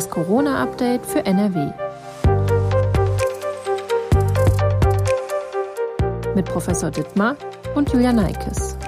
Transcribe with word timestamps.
Das 0.00 0.08
Corona-Update 0.08 1.04
für 1.04 1.26
NRW. 1.26 1.72
Mit 6.34 6.46
Professor 6.46 6.90
Dittmar 6.90 7.36
und 7.74 7.92
Julia 7.92 8.10
Neikes. 8.10 8.78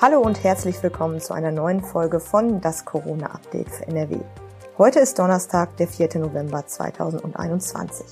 Hallo 0.00 0.20
und 0.20 0.42
herzlich 0.42 0.82
willkommen 0.82 1.20
zu 1.20 1.34
einer 1.34 1.50
neuen 1.50 1.82
Folge 1.82 2.20
von 2.20 2.62
Das 2.62 2.86
Corona-Update 2.86 3.68
für 3.68 3.86
NRW. 3.86 4.16
Heute 4.78 5.00
ist 5.00 5.18
Donnerstag, 5.18 5.76
der 5.76 5.88
4. 5.88 6.20
November 6.20 6.66
2021. 6.66 8.06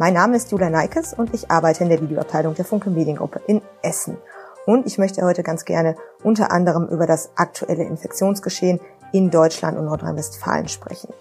Mein 0.00 0.14
Name 0.14 0.36
ist 0.36 0.50
Julia 0.50 0.70
Neikes 0.70 1.12
und 1.12 1.34
ich 1.34 1.50
arbeite 1.50 1.84
in 1.84 1.90
der 1.90 2.00
Videoabteilung 2.00 2.54
der 2.54 2.64
Funke 2.64 2.88
Mediengruppe 2.88 3.42
in 3.46 3.60
Essen. 3.82 4.16
Und 4.64 4.86
ich 4.86 4.96
möchte 4.96 5.20
heute 5.20 5.42
ganz 5.42 5.66
gerne 5.66 5.94
unter 6.22 6.52
anderem 6.52 6.88
über 6.88 7.06
das 7.06 7.32
aktuelle 7.36 7.84
Infektionsgeschehen 7.84 8.80
in 9.12 9.28
Deutschland 9.28 9.76
und 9.76 9.84
Nordrhein-Westfalen 9.84 10.68
sprechen. 10.68 11.12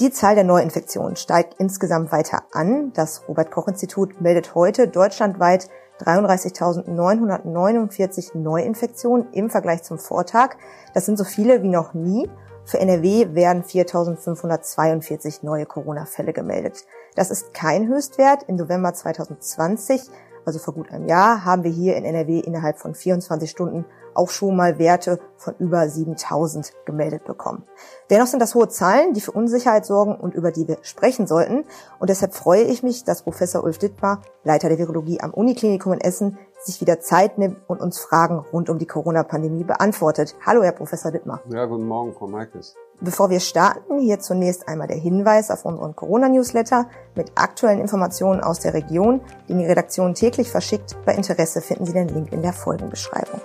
Die 0.00 0.10
Zahl 0.10 0.34
der 0.34 0.44
Neuinfektionen 0.44 1.16
steigt 1.16 1.54
insgesamt 1.58 2.12
weiter 2.12 2.42
an. 2.52 2.92
Das 2.92 3.26
Robert 3.26 3.50
Koch 3.50 3.68
Institut 3.68 4.20
meldet 4.20 4.54
heute 4.54 4.88
deutschlandweit 4.88 5.70
33.949 6.02 8.36
Neuinfektionen 8.36 9.32
im 9.32 9.48
Vergleich 9.48 9.82
zum 9.82 9.98
Vortag. 9.98 10.56
Das 10.92 11.06
sind 11.06 11.16
so 11.16 11.24
viele 11.24 11.62
wie 11.62 11.70
noch 11.70 11.94
nie. 11.94 12.28
Für 12.66 12.80
NRW 12.80 13.34
werden 13.34 13.64
4.542 13.64 15.38
neue 15.40 15.64
Corona-Fälle 15.64 16.34
gemeldet. 16.34 16.84
Das 17.14 17.30
ist 17.30 17.54
kein 17.54 17.88
Höchstwert. 17.88 18.44
Im 18.44 18.56
November 18.56 18.94
2020, 18.94 20.02
also 20.44 20.58
vor 20.58 20.74
gut 20.74 20.90
einem 20.90 21.06
Jahr, 21.06 21.44
haben 21.44 21.64
wir 21.64 21.70
hier 21.70 21.96
in 21.96 22.04
NRW 22.04 22.40
innerhalb 22.40 22.78
von 22.78 22.94
24 22.94 23.50
Stunden 23.50 23.84
auch 24.14 24.30
schon 24.30 24.56
mal 24.56 24.78
Werte 24.78 25.20
von 25.36 25.54
über 25.58 25.88
7000 25.88 26.72
gemeldet 26.84 27.24
bekommen. 27.24 27.64
Dennoch 28.10 28.26
sind 28.26 28.40
das 28.40 28.54
hohe 28.54 28.68
Zahlen, 28.68 29.12
die 29.14 29.20
für 29.20 29.30
Unsicherheit 29.30 29.86
sorgen 29.86 30.16
und 30.16 30.34
über 30.34 30.50
die 30.50 30.66
wir 30.66 30.78
sprechen 30.82 31.26
sollten. 31.26 31.64
Und 32.00 32.10
deshalb 32.10 32.34
freue 32.34 32.62
ich 32.62 32.82
mich, 32.82 33.04
dass 33.04 33.22
Professor 33.22 33.62
Ulf 33.62 33.78
Dittmar, 33.78 34.22
Leiter 34.42 34.68
der 34.68 34.78
Virologie 34.78 35.20
am 35.20 35.32
Uniklinikum 35.32 35.92
in 35.92 36.00
Essen, 36.00 36.38
sich 36.60 36.80
wieder 36.80 36.98
Zeit 37.00 37.38
nimmt 37.38 37.58
und 37.68 37.80
uns 37.80 37.98
Fragen 37.98 38.38
rund 38.52 38.68
um 38.68 38.78
die 38.78 38.86
Corona-Pandemie 38.86 39.64
beantwortet. 39.64 40.34
Hallo, 40.44 40.62
Herr 40.62 40.72
Professor 40.72 41.12
Dittmar. 41.12 41.40
Ja, 41.48 41.66
guten 41.66 41.86
Morgen, 41.86 42.12
Frau 42.12 42.26
Meikes. 42.26 42.74
Bevor 43.00 43.30
wir 43.30 43.38
starten, 43.38 44.00
hier 44.00 44.18
zunächst 44.18 44.66
einmal 44.66 44.88
der 44.88 44.96
Hinweis 44.96 45.52
auf 45.52 45.64
unseren 45.64 45.94
Corona-Newsletter 45.94 46.88
mit 47.14 47.30
aktuellen 47.36 47.78
Informationen 47.78 48.40
aus 48.40 48.58
der 48.58 48.74
Region, 48.74 49.20
den 49.48 49.58
die 49.58 49.66
Redaktion 49.66 50.14
täglich 50.14 50.50
verschickt. 50.50 50.96
Bei 51.06 51.14
Interesse 51.14 51.60
finden 51.60 51.86
Sie 51.86 51.92
den 51.92 52.08
Link 52.08 52.32
in 52.32 52.42
der 52.42 52.52
Folgenbeschreibung. 52.52 53.40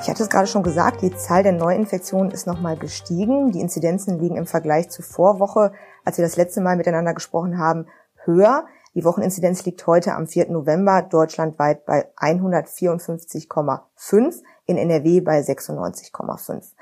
Ich 0.00 0.08
hatte 0.08 0.22
es 0.22 0.30
gerade 0.30 0.46
schon 0.46 0.62
gesagt, 0.62 1.02
die 1.02 1.14
Zahl 1.14 1.42
der 1.42 1.52
Neuinfektionen 1.52 2.30
ist 2.30 2.46
nochmal 2.46 2.78
gestiegen. 2.78 3.52
Die 3.52 3.60
Inzidenzen 3.60 4.18
liegen 4.18 4.36
im 4.36 4.46
Vergleich 4.46 4.88
zur 4.88 5.04
Vorwoche, 5.04 5.72
als 6.06 6.16
wir 6.16 6.24
das 6.24 6.36
letzte 6.36 6.62
Mal 6.62 6.76
miteinander 6.76 7.12
gesprochen 7.12 7.58
haben, 7.58 7.86
höher. 8.24 8.64
Die 8.94 9.04
Wocheninzidenz 9.04 9.66
liegt 9.66 9.86
heute 9.86 10.14
am 10.14 10.26
4. 10.26 10.50
November 10.50 11.02
deutschlandweit 11.02 11.84
bei 11.84 12.06
154,5, 12.16 14.42
in 14.66 14.76
NRW 14.76 15.20
bei 15.20 15.40
96,5. 15.40 16.72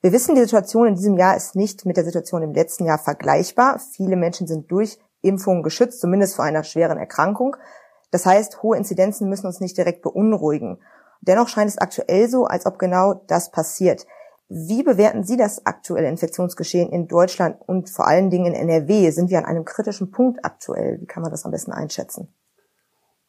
Wir 0.00 0.12
wissen, 0.12 0.34
die 0.34 0.42
Situation 0.42 0.86
in 0.86 0.94
diesem 0.94 1.16
Jahr 1.16 1.36
ist 1.36 1.56
nicht 1.56 1.84
mit 1.84 1.96
der 1.96 2.04
Situation 2.04 2.42
im 2.42 2.52
letzten 2.52 2.84
Jahr 2.84 2.98
vergleichbar. 2.98 3.80
Viele 3.80 4.16
Menschen 4.16 4.46
sind 4.46 4.70
durch 4.70 4.98
Impfungen 5.22 5.62
geschützt, 5.62 6.00
zumindest 6.00 6.36
vor 6.36 6.44
einer 6.44 6.62
schweren 6.62 6.98
Erkrankung. 6.98 7.56
Das 8.10 8.24
heißt, 8.24 8.62
hohe 8.62 8.76
Inzidenzen 8.76 9.28
müssen 9.28 9.46
uns 9.46 9.60
nicht 9.60 9.76
direkt 9.76 10.02
beunruhigen. 10.02 10.78
Dennoch 11.20 11.48
scheint 11.48 11.68
es 11.68 11.78
aktuell 11.78 12.28
so, 12.28 12.44
als 12.44 12.64
ob 12.64 12.78
genau 12.78 13.14
das 13.26 13.50
passiert. 13.50 14.06
Wie 14.48 14.82
bewerten 14.82 15.24
Sie 15.24 15.36
das 15.36 15.66
aktuelle 15.66 16.08
Infektionsgeschehen 16.08 16.90
in 16.90 17.06
Deutschland 17.06 17.56
und 17.66 17.90
vor 17.90 18.06
allen 18.06 18.30
Dingen 18.30 18.54
in 18.54 18.68
NRW? 18.68 19.10
Sind 19.10 19.30
wir 19.30 19.38
an 19.38 19.44
einem 19.44 19.64
kritischen 19.64 20.10
Punkt 20.10 20.44
aktuell? 20.44 21.00
Wie 21.00 21.06
kann 21.06 21.22
man 21.22 21.30
das 21.30 21.44
am 21.44 21.50
besten 21.50 21.72
einschätzen? 21.72 22.32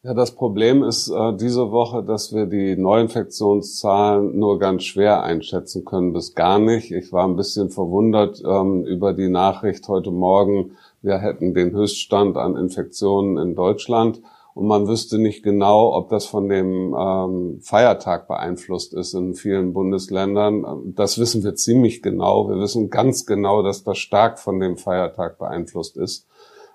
Ja, 0.01 0.13
das 0.13 0.31
Problem 0.31 0.81
ist 0.81 1.09
äh, 1.09 1.35
diese 1.35 1.71
Woche, 1.71 2.01
dass 2.01 2.33
wir 2.33 2.45
die 2.45 2.77
Neuinfektionszahlen 2.77 4.39
nur 4.39 4.57
ganz 4.57 4.83
schwer 4.83 5.23
einschätzen 5.23 5.83
können, 5.83 6.13
bis 6.13 6.35
gar 6.35 6.57
nicht. 6.57 6.91
Ich 6.91 7.11
war 7.11 7.27
ein 7.27 7.35
bisschen 7.35 7.69
verwundert 7.69 8.41
ähm, 8.47 8.85
über 8.85 9.11
die 9.11 9.27
Nachricht 9.27 9.89
heute 9.89 10.11
Morgen, 10.11 10.77
wir 11.01 11.17
hätten 11.17 11.53
den 11.53 11.73
Höchststand 11.73 12.37
an 12.37 12.55
Infektionen 12.55 13.37
in 13.39 13.55
Deutschland 13.55 14.21
und 14.53 14.67
man 14.67 14.87
wüsste 14.87 15.19
nicht 15.19 15.43
genau, 15.43 15.93
ob 15.93 16.07
das 16.07 16.25
von 16.27 16.47
dem 16.47 16.95
ähm, 16.97 17.59
Feiertag 17.59 18.29
beeinflusst 18.29 18.93
ist 18.93 19.13
in 19.13 19.35
vielen 19.35 19.73
Bundesländern. 19.73 20.93
Das 20.95 21.17
wissen 21.17 21.43
wir 21.43 21.55
ziemlich 21.55 22.01
genau. 22.01 22.47
Wir 22.47 22.57
wissen 22.57 22.89
ganz 22.89 23.25
genau, 23.25 23.63
dass 23.63 23.83
das 23.83 23.97
stark 23.97 24.39
von 24.39 24.61
dem 24.61 24.77
Feiertag 24.77 25.37
beeinflusst 25.37 25.97
ist. 25.97 26.25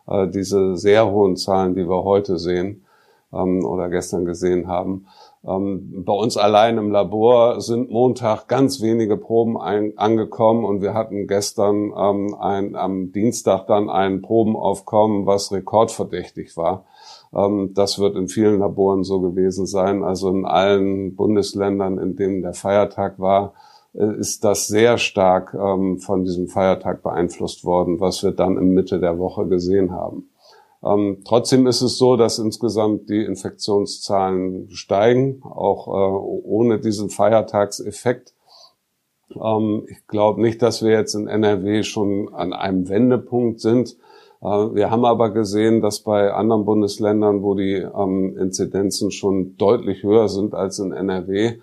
Äh, 0.07 0.29
diese 0.29 0.77
sehr 0.77 1.11
hohen 1.11 1.37
Zahlen, 1.37 1.75
die 1.75 1.89
wir 1.89 2.05
heute 2.05 2.37
sehen 2.37 2.85
ähm, 3.35 3.65
oder 3.65 3.89
gestern 3.89 4.25
gesehen 4.25 4.69
haben. 4.69 5.07
Ähm, 5.47 6.05
bei 6.07 6.13
uns 6.13 6.37
allein 6.37 6.79
im 6.79 6.91
Labor 6.91 7.61
sind 7.61 7.91
Montag 7.91 8.49
ganz 8.49 8.81
wenige 8.81 9.17
Proben 9.17 9.61
ein, 9.61 9.93
angekommen 9.97 10.65
und 10.65 10.81
wir 10.81 10.95
hatten 10.95 11.27
gestern 11.27 11.93
ähm, 11.97 12.35
ein, 12.39 12.77
am 12.77 13.13
Dienstag 13.13 13.67
dann 13.67 13.91
ein 13.91 14.23
Probenaufkommen, 14.23 15.27
was 15.27 15.53
rekordverdächtig 15.53 16.57
war. 16.57 16.87
Ähm, 17.35 17.73
das 17.75 17.99
wird 17.99 18.17
in 18.17 18.29
vielen 18.29 18.61
Laboren 18.61 19.05
so 19.05 19.21
gewesen 19.21 19.67
sein. 19.67 20.03
Also 20.03 20.31
in 20.31 20.47
allen 20.47 21.15
Bundesländern, 21.15 21.99
in 21.99 22.17
denen 22.17 22.43
der 22.43 22.55
Feiertag 22.55 23.19
war, 23.19 23.53
äh, 23.93 24.19
ist 24.19 24.45
das 24.45 24.67
sehr 24.67 24.97
stark 24.97 25.55
ähm, 25.55 25.99
von 25.99 26.25
diesem 26.25 26.49
Feiertag 26.49 27.03
beeinflusst 27.03 27.65
worden, 27.65 28.01
was 28.01 28.23
wir 28.23 28.33
dann 28.33 28.57
im 28.57 28.73
Mitte 28.73 28.99
der 28.99 29.19
Woche 29.19 29.47
gesehen 29.47 29.93
haben. 29.93 30.31
Ähm, 30.85 31.23
trotzdem 31.25 31.67
ist 31.67 31.81
es 31.81 31.97
so, 31.97 32.17
dass 32.17 32.39
insgesamt 32.39 33.09
die 33.09 33.25
Infektionszahlen 33.25 34.71
steigen, 34.71 35.43
auch 35.43 35.89
äh, 35.89 35.91
ohne 36.47 36.79
diesen 36.79 37.11
Feiertagseffekt. 37.11 38.35
ich 39.31 40.07
glaube 40.07 40.41
nicht, 40.43 40.61
dass 40.63 40.83
wir 40.83 40.93
jetzt 40.93 41.15
in 41.15 41.27
NRW 41.27 41.83
schon 41.83 42.33
an 42.35 42.53
einem 42.53 42.89
Wendepunkt 42.89 43.61
sind. 43.61 43.97
Äh, 44.45 44.47
wir 44.47 44.91
haben 44.91 45.05
aber 45.05 45.31
gesehen, 45.31 45.81
dass 45.81 46.01
bei 46.01 46.33
anderen 46.33 46.65
Bundesländern, 46.67 47.43
wo 47.43 47.55
die 47.55 47.77
ähm, 47.77 48.37
Inzidenzen 48.37 49.11
schon 49.11 49.57
deutlich 49.57 50.03
höher 50.03 50.29
sind 50.29 50.55
als 50.55 50.79
in 50.79 50.93
NRW, 50.93 51.47
äh, 51.47 51.59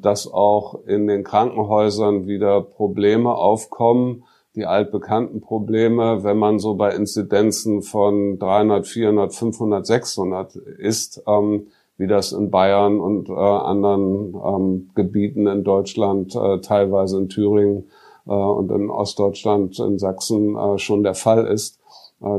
dass 0.00 0.30
auch 0.30 0.84
in 0.86 1.06
den 1.06 1.24
Krankenhäusern 1.24 2.26
wieder 2.26 2.60
Probleme 2.60 3.34
aufkommen, 3.34 4.24
die 4.54 4.66
altbekannten 4.66 5.40
Probleme, 5.40 6.24
wenn 6.24 6.36
man 6.36 6.58
so 6.58 6.74
bei 6.74 6.94
Inzidenzen 6.94 7.82
von 7.82 8.38
300, 8.38 8.86
400, 8.86 9.34
500, 9.34 9.86
600 9.86 10.56
ist, 10.56 11.22
ähm, 11.26 11.68
wie 11.96 12.06
das 12.06 12.32
in 12.32 12.50
Bayern 12.50 13.00
und 13.00 13.28
äh, 13.28 13.32
anderen 13.32 14.34
ähm, 14.34 14.90
Gebieten 14.94 15.46
in 15.46 15.64
Deutschland, 15.64 16.34
äh, 16.34 16.60
teilweise 16.60 17.18
in 17.18 17.28
Thüringen 17.28 17.90
äh, 18.26 18.32
und 18.32 18.70
in 18.70 18.90
Ostdeutschland, 18.90 19.78
in 19.78 19.98
Sachsen 19.98 20.78
schon 20.78 21.02
der 21.02 21.14
Fall 21.14 21.46
ist 21.46 21.78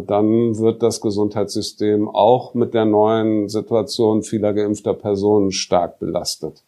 dann 0.08 0.58
wird 0.60 0.82
das 0.82 1.02
Gesundheitssystem 1.02 2.08
auch 2.08 2.54
mit 2.54 2.74
der 2.74 2.86
neuen 2.86 3.50
Situation 3.50 4.24
vieler 4.24 4.54
geimpfter 4.54 4.94
Personen 4.94 5.52
stark 5.52 6.00
belastet. 6.00 6.64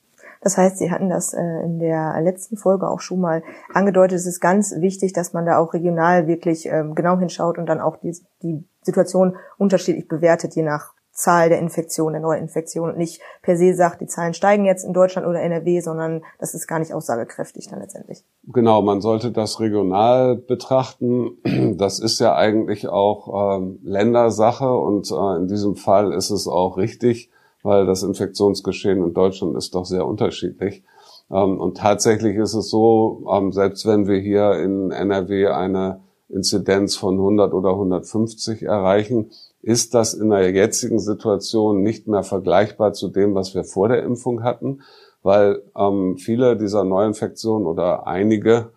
Das 0.46 0.60
heißt, 0.60 0.78
Sie 0.78 0.92
hatten 0.92 1.10
das 1.10 1.34
äh, 1.34 1.42
in 1.64 1.80
der 1.80 2.22
letzten 2.22 2.56
Folge 2.56 2.88
auch 2.88 3.00
schon 3.00 3.20
mal 3.20 3.42
angedeutet. 3.74 4.20
Es 4.20 4.28
ist 4.28 4.40
ganz 4.40 4.76
wichtig, 4.78 5.12
dass 5.12 5.34
man 5.34 5.44
da 5.44 5.58
auch 5.58 5.74
regional 5.74 6.28
wirklich 6.28 6.68
ähm, 6.68 6.94
genau 6.94 7.18
hinschaut 7.18 7.58
und 7.58 7.66
dann 7.66 7.82
auch 7.82 7.98
die, 7.98 8.16
die 8.44 8.64
Situation 8.84 9.38
unterschiedlich 9.58 10.08
bewertet, 10.08 10.56
je 10.56 10.62
nach 10.62 10.94
Zahl 11.12 11.50
der 11.50 11.58
Infektionen, 11.58 12.14
der 12.14 12.22
Neuinfektionen 12.22 12.92
und 12.92 13.00
nicht 13.00 13.22
per 13.42 13.58
se 13.58 13.74
sagt, 13.74 14.02
die 14.02 14.06
Zahlen 14.06 14.36
steigen 14.36 14.66
jetzt 14.66 14.86
in 14.86 14.94
Deutschland 14.94 15.28
oder 15.28 15.42
NRW, 15.42 15.80
sondern 15.80 16.22
das 16.38 16.54
ist 16.54 16.68
gar 16.68 16.78
nicht 16.78 16.94
aussagekräftig 16.94 17.68
dann 17.72 17.80
letztendlich. 17.80 18.24
Genau, 18.44 18.84
man 18.84 19.02
sollte 19.02 19.32
das 19.32 19.60
regional 19.60 20.36
betrachten. 20.36 21.38
Das 21.78 21.98
ist 21.98 22.20
ja 22.20 22.36
eigentlich 22.36 22.88
auch 22.88 23.58
ähm, 23.58 23.80
Ländersache 23.84 24.72
und 24.72 25.10
äh, 25.10 25.38
in 25.38 25.48
diesem 25.48 25.76
Fall 25.76 26.14
ist 26.14 26.30
es 26.30 26.48
auch 26.48 26.78
richtig, 26.78 27.32
weil 27.66 27.88
das 27.88 28.04
Infektionsgeschehen 28.04 29.04
in 29.04 29.14
Deutschland 29.14 29.58
ist 29.58 29.74
doch 29.74 29.86
sehr 29.86 30.06
unterschiedlich. 30.06 30.84
Ähm, 31.32 31.60
und 31.60 31.78
tatsächlich 31.78 32.38
ist 32.38 32.54
es 32.54 32.70
so, 32.70 33.26
ähm, 33.34 33.52
selbst 33.52 33.88
wenn 33.88 34.08
wir 34.08 34.20
hier 34.20 34.54
in 34.54 34.92
NRW 34.92 35.48
eine 35.48 36.02
Inzidenz 36.30 36.96
von 36.96 37.16
100 37.16 37.54
oder 37.54 37.72
150 37.72 38.62
erreichen, 38.64 39.32
ist 39.64 39.96
das 39.96 40.14
in 40.14 40.30
der 40.30 40.52
jetzigen 40.52 41.00
Situation 41.00 41.82
nicht 41.82 42.08
mehr 42.08 42.22
vergleichbar 42.22 42.94
zu 42.94 43.08
dem, 43.08 43.34
was 43.34 43.56
wir 43.56 43.64
vor 43.64 43.90
der 43.90 44.04
Impfung 44.04 44.44
hatten, 44.44 44.82
weil 45.24 45.64
ähm, 45.76 46.18
viele 46.18 46.58
dieser 46.58 46.84
Neuinfektionen 46.84 47.68
oder 47.68 48.08
einige 48.08 48.72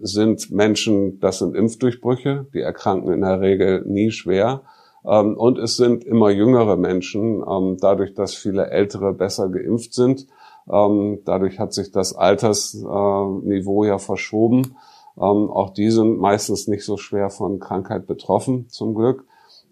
sind 0.00 0.50
Menschen, 0.50 1.20
das 1.20 1.40
sind 1.40 1.54
Impfdurchbrüche, 1.54 2.46
die 2.54 2.60
erkranken 2.60 3.12
in 3.12 3.20
der 3.20 3.42
Regel 3.42 3.84
nie 3.84 4.10
schwer. 4.10 4.62
Ähm, 5.04 5.36
und 5.36 5.58
es 5.58 5.76
sind 5.76 6.04
immer 6.04 6.30
jüngere 6.30 6.76
Menschen, 6.76 7.42
ähm, 7.48 7.76
dadurch, 7.80 8.14
dass 8.14 8.34
viele 8.34 8.70
Ältere 8.70 9.12
besser 9.12 9.48
geimpft 9.48 9.94
sind. 9.94 10.26
Ähm, 10.70 11.20
dadurch 11.24 11.58
hat 11.58 11.72
sich 11.72 11.90
das 11.92 12.14
Altersniveau 12.14 13.84
ja 13.84 13.98
verschoben. 13.98 14.76
Auch 15.20 15.70
die 15.70 15.90
sind 15.90 16.20
meistens 16.20 16.68
nicht 16.68 16.84
so 16.84 16.96
schwer 16.96 17.28
von 17.28 17.58
Krankheit 17.58 18.06
betroffen, 18.06 18.68
zum 18.68 18.94
Glück, 18.94 19.24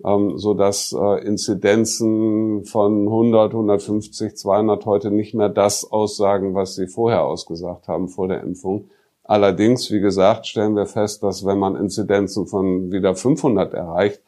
so 0.02 0.54
dass 0.54 0.92
äh, 0.92 1.24
Inzidenzen 1.24 2.64
von 2.64 3.06
100, 3.06 3.52
150, 3.52 4.36
200 4.36 4.84
heute 4.86 5.12
nicht 5.12 5.34
mehr 5.34 5.48
das 5.48 5.88
aussagen, 5.88 6.56
was 6.56 6.74
sie 6.74 6.88
vorher 6.88 7.24
ausgesagt 7.24 7.86
haben 7.86 8.08
vor 8.08 8.26
der 8.26 8.42
Impfung. 8.42 8.88
Allerdings, 9.22 9.88
wie 9.92 10.00
gesagt, 10.00 10.48
stellen 10.48 10.74
wir 10.74 10.86
fest, 10.86 11.22
dass 11.22 11.46
wenn 11.46 11.60
man 11.60 11.76
Inzidenzen 11.76 12.48
von 12.48 12.90
wieder 12.90 13.14
500 13.14 13.72
erreicht, 13.72 14.22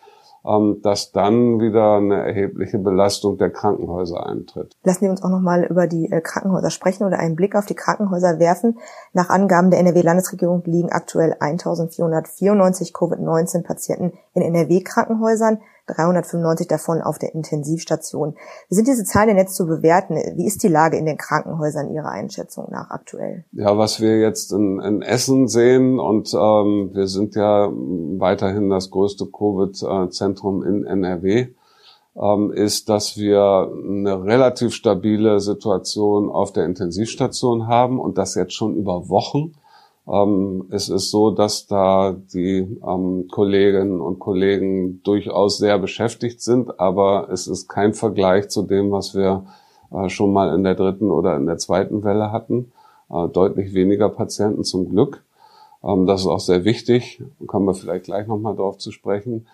dass 0.82 1.12
dann 1.12 1.60
wieder 1.60 1.96
eine 1.96 2.26
erhebliche 2.26 2.78
Belastung 2.78 3.38
der 3.38 3.50
Krankenhäuser 3.50 4.26
eintritt. 4.26 4.76
Lassen 4.84 5.04
Sie 5.04 5.10
uns 5.10 5.22
auch 5.22 5.30
noch 5.30 5.40
mal 5.40 5.64
über 5.64 5.86
die 5.86 6.10
äh, 6.10 6.20
Krankenhäuser 6.20 6.70
sprechen 6.70 7.04
oder 7.04 7.18
einen 7.18 7.36
Blick 7.36 7.54
auf 7.54 7.66
die 7.66 7.74
Krankenhäuser 7.74 8.38
werfen. 8.38 8.78
Nach 9.12 9.28
Angaben 9.28 9.70
der 9.70 9.80
NRW-Landesregierung 9.80 10.62
liegen 10.64 10.90
aktuell 10.90 11.36
1494 11.38 12.94
Covid-19-Patienten 12.94 14.12
in 14.34 14.42
NRW-Krankenhäusern. 14.42 15.60
395 15.88 16.68
davon 16.68 17.00
auf 17.02 17.18
der 17.18 17.34
Intensivstation. 17.34 18.36
Wie 18.68 18.74
sind 18.74 18.86
diese 18.86 19.04
Zahlen 19.04 19.28
denn 19.28 19.36
jetzt 19.38 19.56
zu 19.56 19.66
bewerten? 19.66 20.14
Wie 20.36 20.46
ist 20.46 20.62
die 20.62 20.68
Lage 20.68 20.96
in 20.96 21.06
den 21.06 21.16
Krankenhäusern 21.16 21.90
Ihrer 21.92 22.10
Einschätzung 22.10 22.68
nach 22.70 22.90
aktuell? 22.90 23.44
Ja, 23.52 23.76
was 23.76 24.00
wir 24.00 24.20
jetzt 24.20 24.52
in, 24.52 24.80
in 24.80 25.02
Essen 25.02 25.48
sehen 25.48 25.98
und 25.98 26.32
ähm, 26.34 26.90
wir 26.92 27.06
sind 27.06 27.34
ja 27.34 27.68
weiterhin 27.70 28.70
das 28.70 28.90
größte 28.90 29.26
Covid-Zentrum 29.26 30.62
in 30.62 30.84
NRW, 30.84 31.48
ähm, 32.16 32.52
ist, 32.52 32.88
dass 32.88 33.16
wir 33.16 33.70
eine 33.72 34.24
relativ 34.24 34.74
stabile 34.74 35.40
Situation 35.40 36.30
auf 36.30 36.52
der 36.52 36.64
Intensivstation 36.64 37.66
haben 37.66 38.00
und 38.00 38.18
das 38.18 38.34
jetzt 38.34 38.54
schon 38.54 38.74
über 38.74 39.08
Wochen. 39.08 39.54
Ähm, 40.10 40.66
es 40.70 40.88
ist 40.88 41.10
so, 41.10 41.30
dass 41.30 41.66
da 41.66 42.16
die 42.32 42.78
ähm, 42.86 43.28
Kolleginnen 43.30 44.00
und 44.00 44.18
Kollegen 44.18 45.02
durchaus 45.02 45.58
sehr 45.58 45.78
beschäftigt 45.78 46.40
sind, 46.40 46.80
aber 46.80 47.28
es 47.30 47.46
ist 47.46 47.68
kein 47.68 47.92
Vergleich 47.92 48.48
zu 48.48 48.62
dem, 48.62 48.90
was 48.90 49.14
wir 49.14 49.44
äh, 49.92 50.08
schon 50.08 50.32
mal 50.32 50.54
in 50.54 50.64
der 50.64 50.74
dritten 50.74 51.10
oder 51.10 51.36
in 51.36 51.46
der 51.46 51.58
zweiten 51.58 52.04
Welle 52.04 52.32
hatten. 52.32 52.72
Äh, 53.10 53.28
deutlich 53.28 53.74
weniger 53.74 54.08
Patienten 54.08 54.64
zum 54.64 54.88
Glück. 54.88 55.24
Ähm, 55.84 56.06
das 56.06 56.22
ist 56.22 56.26
auch 56.26 56.40
sehr 56.40 56.64
wichtig. 56.64 57.22
Kommen 57.46 57.66
wir 57.66 57.74
vielleicht 57.74 58.06
gleich 58.06 58.26
nochmal 58.26 58.56
darauf 58.56 58.78
zu 58.78 58.92
sprechen. 58.92 59.46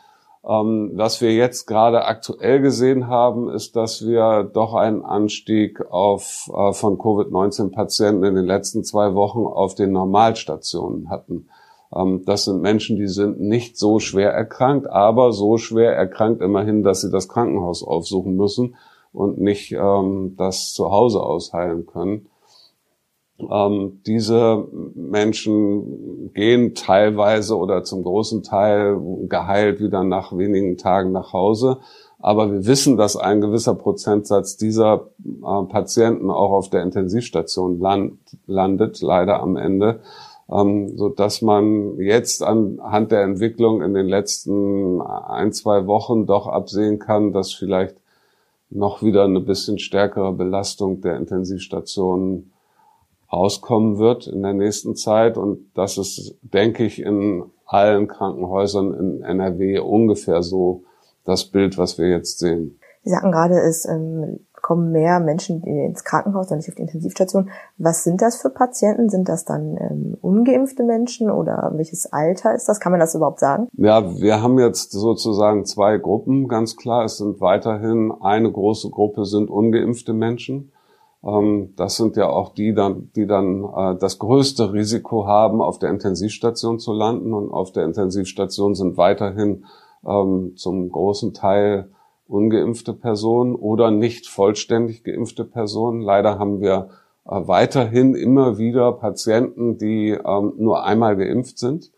Ähm, 0.46 0.92
was 0.94 1.20
wir 1.22 1.32
jetzt 1.34 1.66
gerade 1.66 2.04
aktuell 2.04 2.60
gesehen 2.60 3.08
haben, 3.08 3.48
ist, 3.48 3.76
dass 3.76 4.06
wir 4.06 4.44
doch 4.44 4.74
einen 4.74 5.02
Anstieg 5.02 5.80
auf, 5.90 6.50
äh, 6.54 6.72
von 6.72 6.98
Covid-19-Patienten 6.98 8.24
in 8.24 8.34
den 8.34 8.44
letzten 8.44 8.84
zwei 8.84 9.14
Wochen 9.14 9.46
auf 9.46 9.74
den 9.74 9.92
Normalstationen 9.92 11.08
hatten. 11.08 11.48
Ähm, 11.94 12.24
das 12.26 12.44
sind 12.44 12.60
Menschen, 12.60 12.96
die 12.96 13.08
sind 13.08 13.40
nicht 13.40 13.78
so 13.78 14.00
schwer 14.00 14.32
erkrankt, 14.32 14.86
aber 14.86 15.32
so 15.32 15.56
schwer 15.56 15.96
erkrankt 15.96 16.42
immerhin, 16.42 16.82
dass 16.82 17.00
sie 17.00 17.10
das 17.10 17.28
Krankenhaus 17.28 17.82
aufsuchen 17.82 18.36
müssen 18.36 18.76
und 19.12 19.38
nicht 19.38 19.72
ähm, 19.72 20.34
das 20.36 20.74
zu 20.74 20.90
Hause 20.90 21.22
ausheilen 21.22 21.86
können. 21.86 22.26
Ähm, 23.38 24.00
diese 24.06 24.68
Menschen 24.94 26.32
gehen 26.34 26.74
teilweise 26.74 27.56
oder 27.56 27.82
zum 27.82 28.04
großen 28.04 28.42
Teil 28.42 28.96
geheilt 29.28 29.80
wieder 29.80 30.04
nach 30.04 30.36
wenigen 30.36 30.76
Tagen 30.76 31.10
nach 31.12 31.32
Hause. 31.32 31.78
Aber 32.20 32.50
wir 32.50 32.66
wissen, 32.66 32.96
dass 32.96 33.16
ein 33.16 33.40
gewisser 33.40 33.74
Prozentsatz 33.74 34.56
dieser 34.56 35.08
äh, 35.24 35.64
Patienten 35.68 36.30
auch 36.30 36.52
auf 36.52 36.70
der 36.70 36.82
Intensivstation 36.82 37.80
land, 37.80 38.18
landet, 38.46 39.02
leider 39.02 39.40
am 39.40 39.56
Ende, 39.56 40.00
ähm, 40.50 40.96
so 40.96 41.08
dass 41.08 41.42
man 41.42 41.98
jetzt 41.98 42.42
anhand 42.42 43.10
der 43.10 43.24
Entwicklung 43.24 43.82
in 43.82 43.94
den 43.94 44.06
letzten 44.06 45.02
ein, 45.02 45.52
zwei 45.52 45.86
Wochen 45.86 46.24
doch 46.24 46.46
absehen 46.46 46.98
kann, 46.98 47.32
dass 47.32 47.52
vielleicht 47.52 47.96
noch 48.70 49.02
wieder 49.02 49.24
eine 49.24 49.40
bisschen 49.40 49.78
stärkere 49.78 50.32
Belastung 50.32 51.00
der 51.00 51.16
Intensivstationen 51.16 52.53
rauskommen 53.34 53.98
wird 53.98 54.26
in 54.26 54.42
der 54.42 54.54
nächsten 54.54 54.96
Zeit. 54.96 55.36
Und 55.36 55.70
das 55.74 55.98
ist, 55.98 56.36
denke 56.42 56.84
ich, 56.84 57.02
in 57.02 57.44
allen 57.66 58.08
Krankenhäusern 58.08 58.94
in 58.94 59.22
NRW 59.22 59.80
ungefähr 59.80 60.42
so 60.42 60.84
das 61.24 61.44
Bild, 61.44 61.78
was 61.78 61.98
wir 61.98 62.08
jetzt 62.08 62.38
sehen. 62.38 62.78
Sie 63.02 63.10
sagten 63.10 63.32
gerade, 63.32 63.58
es 63.60 63.84
ähm, 63.86 64.40
kommen 64.64 64.92
mehr 64.92 65.20
Menschen 65.20 65.62
ins 65.62 66.04
Krankenhaus 66.04 66.50
und 66.50 66.56
nicht 66.56 66.70
auf 66.70 66.74
die 66.74 66.82
Intensivstation. 66.82 67.50
Was 67.76 68.02
sind 68.02 68.22
das 68.22 68.40
für 68.40 68.48
Patienten? 68.48 69.10
Sind 69.10 69.28
das 69.28 69.44
dann 69.44 69.76
ähm, 69.78 70.16
ungeimpfte 70.22 70.84
Menschen 70.84 71.30
oder 71.30 71.70
welches 71.74 72.10
Alter 72.10 72.54
ist 72.54 72.66
das? 72.66 72.80
Kann 72.80 72.90
man 72.90 73.00
das 73.00 73.14
überhaupt 73.14 73.40
sagen? 73.40 73.68
Ja, 73.74 74.18
wir 74.18 74.42
haben 74.42 74.58
jetzt 74.58 74.92
sozusagen 74.92 75.66
zwei 75.66 75.98
Gruppen, 75.98 76.48
ganz 76.48 76.76
klar. 76.76 77.04
Es 77.04 77.18
sind 77.18 77.42
weiterhin 77.42 78.10
eine 78.22 78.50
große 78.50 78.88
Gruppe 78.88 79.26
sind 79.26 79.50
ungeimpfte 79.50 80.14
Menschen. 80.14 80.72
Ähm, 81.24 81.72
das 81.76 81.96
sind 81.96 82.16
ja 82.16 82.28
auch 82.28 82.50
die 82.50 82.74
dann, 82.74 83.10
die 83.16 83.26
dann 83.26 83.64
äh, 83.64 83.96
das 83.98 84.18
größte 84.18 84.72
Risiko 84.72 85.26
haben, 85.26 85.60
auf 85.60 85.78
der 85.78 85.90
Intensivstation 85.90 86.78
zu 86.78 86.92
landen. 86.92 87.32
Und 87.32 87.50
auf 87.50 87.72
der 87.72 87.84
Intensivstation 87.84 88.74
sind 88.74 88.96
weiterhin 88.96 89.64
ähm, 90.06 90.52
zum 90.56 90.90
großen 90.90 91.32
Teil 91.32 91.90
ungeimpfte 92.26 92.92
Personen 92.92 93.54
oder 93.54 93.90
nicht 93.90 94.26
vollständig 94.26 95.04
geimpfte 95.04 95.44
Personen. 95.44 96.00
Leider 96.00 96.38
haben 96.38 96.60
wir 96.60 96.90
äh, 97.26 97.40
weiterhin 97.46 98.14
immer 98.14 98.58
wieder 98.58 98.92
Patienten, 98.92 99.78
die 99.78 100.10
ähm, 100.10 100.54
nur 100.58 100.84
einmal 100.84 101.16
geimpft 101.16 101.58
sind 101.58 101.90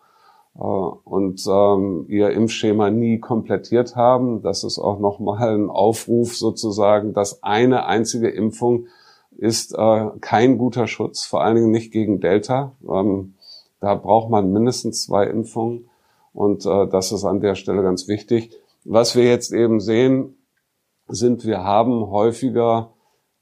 äh, 0.55 0.61
und 0.61 1.44
ihr 2.08 2.31
Impfschema 2.31 2.90
nie 2.90 3.19
komplettiert 3.19 3.96
haben. 3.96 4.43
Das 4.43 4.62
ist 4.62 4.79
auch 4.79 5.00
nochmal 5.00 5.55
ein 5.55 5.69
Aufruf 5.69 6.37
sozusagen, 6.37 7.12
dass 7.12 7.43
eine 7.43 7.87
einzige 7.87 8.29
Impfung 8.29 8.87
ist 9.38 9.74
äh, 9.76 10.06
kein 10.20 10.58
guter 10.58 10.86
Schutz, 10.86 11.24
vor 11.24 11.42
allen 11.42 11.56
Dingen 11.56 11.70
nicht 11.70 11.92
gegen 11.92 12.20
Delta. 12.20 12.72
Ähm, 12.88 13.34
da 13.80 13.94
braucht 13.94 14.30
man 14.30 14.52
mindestens 14.52 15.04
zwei 15.04 15.26
Impfungen 15.26 15.88
und 16.32 16.66
äh, 16.66 16.86
das 16.88 17.12
ist 17.12 17.24
an 17.24 17.40
der 17.40 17.55
Stelle 17.55 17.82
ganz 17.82 18.08
wichtig. 18.08 18.50
Was 18.84 19.16
wir 19.16 19.24
jetzt 19.24 19.52
eben 19.52 19.81
sehen, 19.81 20.36
sind, 21.08 21.44
wir 21.44 21.62
haben 21.64 22.10
häufiger 22.10 22.93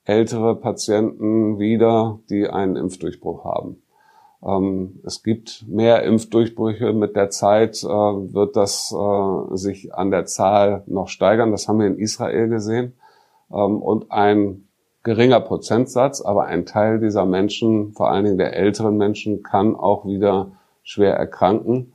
ältere 0.05 0.57
Patienten 0.57 1.59
wieder, 1.59 2.19
die 2.29 2.49
einen 2.49 2.77
Impfdurchbruch 2.77 3.45
haben. 3.45 3.83
Ähm, 4.45 5.01
es 5.05 5.23
gibt 5.23 5.65
mehr 5.67 6.03
Impfdurchbrüche. 6.03 6.93
Mit 6.93 7.17
der 7.17 7.31
Zeit 7.31 7.83
äh, 7.83 7.87
wird 7.87 8.57
das 8.57 8.93
äh, 8.93 9.57
sich 9.57 9.95
an 9.95 10.11
der 10.11 10.27
Zahl 10.27 10.83
noch 10.87 11.09
steigern. 11.09 11.51
Das 11.51 11.69
haben 11.69 11.81
wir 11.81 11.87
in 11.87 11.99
Israel 11.99 12.49
gesehen. 12.49 12.95
Ähm, 13.51 13.81
und 13.81 14.13
ein 14.13 14.64
geringer 15.05 15.41
Prozentsatz, 15.41 16.21
aber 16.21 16.47
ein 16.47 16.67
Teil 16.67 16.99
dieser 16.99 17.27
Menschen, 17.27 17.93
vor 17.93 18.11
allen 18.11 18.25
Dingen 18.25 18.39
der 18.39 18.57
älteren 18.57 18.97
Menschen, 18.97 19.43
kann 19.43 19.77
auch 19.77 20.07
wieder 20.07 20.51
schwer 20.83 21.15
erkranken. 21.15 21.93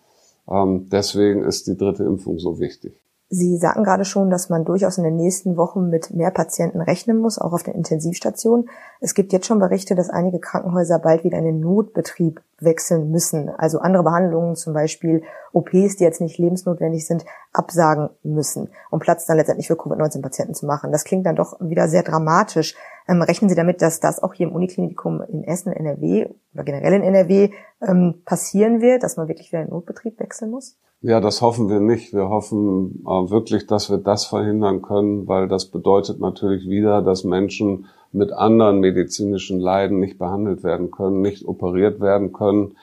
Ähm, 0.49 0.87
deswegen 0.89 1.43
ist 1.43 1.67
die 1.67 1.75
dritte 1.75 2.03
Impfung 2.03 2.39
so 2.39 2.59
wichtig. 2.59 3.01
Sie 3.31 3.57
sagten 3.57 3.83
gerade 3.83 4.05
schon, 4.05 4.31
dass 4.31 4.49
man 4.49 4.65
durchaus 4.65 4.97
in 4.97 5.03
den 5.03 5.15
nächsten 5.15 5.55
Wochen 5.55 5.87
mit 5.89 6.09
mehr 6.09 6.31
Patienten 6.31 6.81
rechnen 6.81 7.19
muss, 7.19 7.37
auch 7.37 7.53
auf 7.53 7.61
der 7.61 7.75
Intensivstation. 7.75 8.67
Es 9.01 9.13
gibt 9.13 9.33
jetzt 9.33 9.45
schon 9.45 9.59
Berichte, 9.59 9.93
dass 9.93 10.09
einige 10.09 10.39
Krankenhäuser 10.39 10.97
bald 10.97 11.23
wieder 11.23 11.37
in 11.37 11.45
den 11.45 11.59
Notbetrieb 11.59 12.41
wechseln 12.59 13.11
müssen. 13.11 13.49
Also 13.49 13.79
andere 13.79 14.01
Behandlungen, 14.01 14.55
zum 14.55 14.73
Beispiel 14.73 15.21
OPs, 15.53 15.97
die 15.97 16.05
jetzt 16.05 16.21
nicht 16.21 16.39
lebensnotwendig 16.39 17.05
sind, 17.05 17.23
absagen 17.53 18.09
müssen, 18.23 18.69
um 18.89 18.99
Platz 18.99 19.27
dann 19.27 19.37
letztendlich 19.37 19.67
für 19.67 19.77
Covid-19-Patienten 19.77 20.55
zu 20.55 20.65
machen. 20.65 20.91
Das 20.91 21.03
klingt 21.03 21.27
dann 21.27 21.35
doch 21.35 21.59
wieder 21.59 21.87
sehr 21.87 22.01
dramatisch. 22.01 22.75
Ähm, 23.07 23.21
rechnen 23.21 23.49
Sie 23.49 23.55
damit, 23.55 23.83
dass 23.83 23.99
das 23.99 24.23
auch 24.23 24.33
hier 24.33 24.47
im 24.47 24.55
Uniklinikum 24.55 25.21
in 25.21 25.43
Essen, 25.43 25.71
NRW 25.71 26.29
oder 26.55 26.63
generell 26.63 26.93
in 26.93 27.03
NRW 27.03 27.51
ähm, 27.87 28.23
passieren 28.25 28.81
wird, 28.81 29.03
dass 29.03 29.17
man 29.17 29.27
wirklich 29.27 29.51
wieder 29.51 29.61
in 29.61 29.67
den 29.67 29.73
Notbetrieb 29.73 30.19
wechseln 30.19 30.49
muss? 30.49 30.79
Ja, 31.01 31.21
das 31.21 31.41
hoffen 31.41 31.69
wir 31.69 31.79
nicht. 31.79 32.13
Wir 32.13 32.27
hoffen 32.27 33.05
äh, 33.05 33.29
wirklich, 33.29 33.65
dass 33.67 33.89
wir 33.89 33.99
das 33.99 34.25
verhindern 34.25 34.81
können, 34.81 35.27
weil 35.29 35.47
das 35.47 35.65
bedeutet 35.67 36.19
natürlich 36.19 36.67
wieder, 36.67 37.01
dass 37.01 37.23
Menschen 37.23 37.85
mit 38.11 38.33
anderen 38.33 38.79
medizinischen 38.81 39.61
Leiden 39.61 39.99
nicht 40.01 40.17
behandelt 40.17 40.61
werden 40.61 40.91
können, 40.91 41.21
nicht 41.21 41.45
operiert 41.47 42.01
werden 42.01 42.33
können 42.33 42.75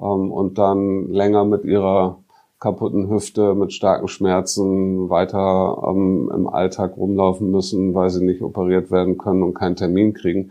ähm, 0.00 0.32
und 0.32 0.58
dann 0.58 1.12
länger 1.12 1.44
mit 1.44 1.64
ihrer 1.64 2.18
kaputten 2.58 3.08
Hüfte 3.08 3.54
mit 3.54 3.72
starken 3.72 4.08
Schmerzen 4.08 5.08
weiter 5.08 5.80
ähm, 5.86 6.30
im 6.34 6.48
Alltag 6.48 6.96
rumlaufen 6.96 7.52
müssen, 7.52 7.94
weil 7.94 8.10
sie 8.10 8.24
nicht 8.24 8.42
operiert 8.42 8.90
werden 8.90 9.16
können 9.16 9.44
und 9.44 9.54
keinen 9.54 9.76
Termin 9.76 10.12
kriegen. 10.12 10.50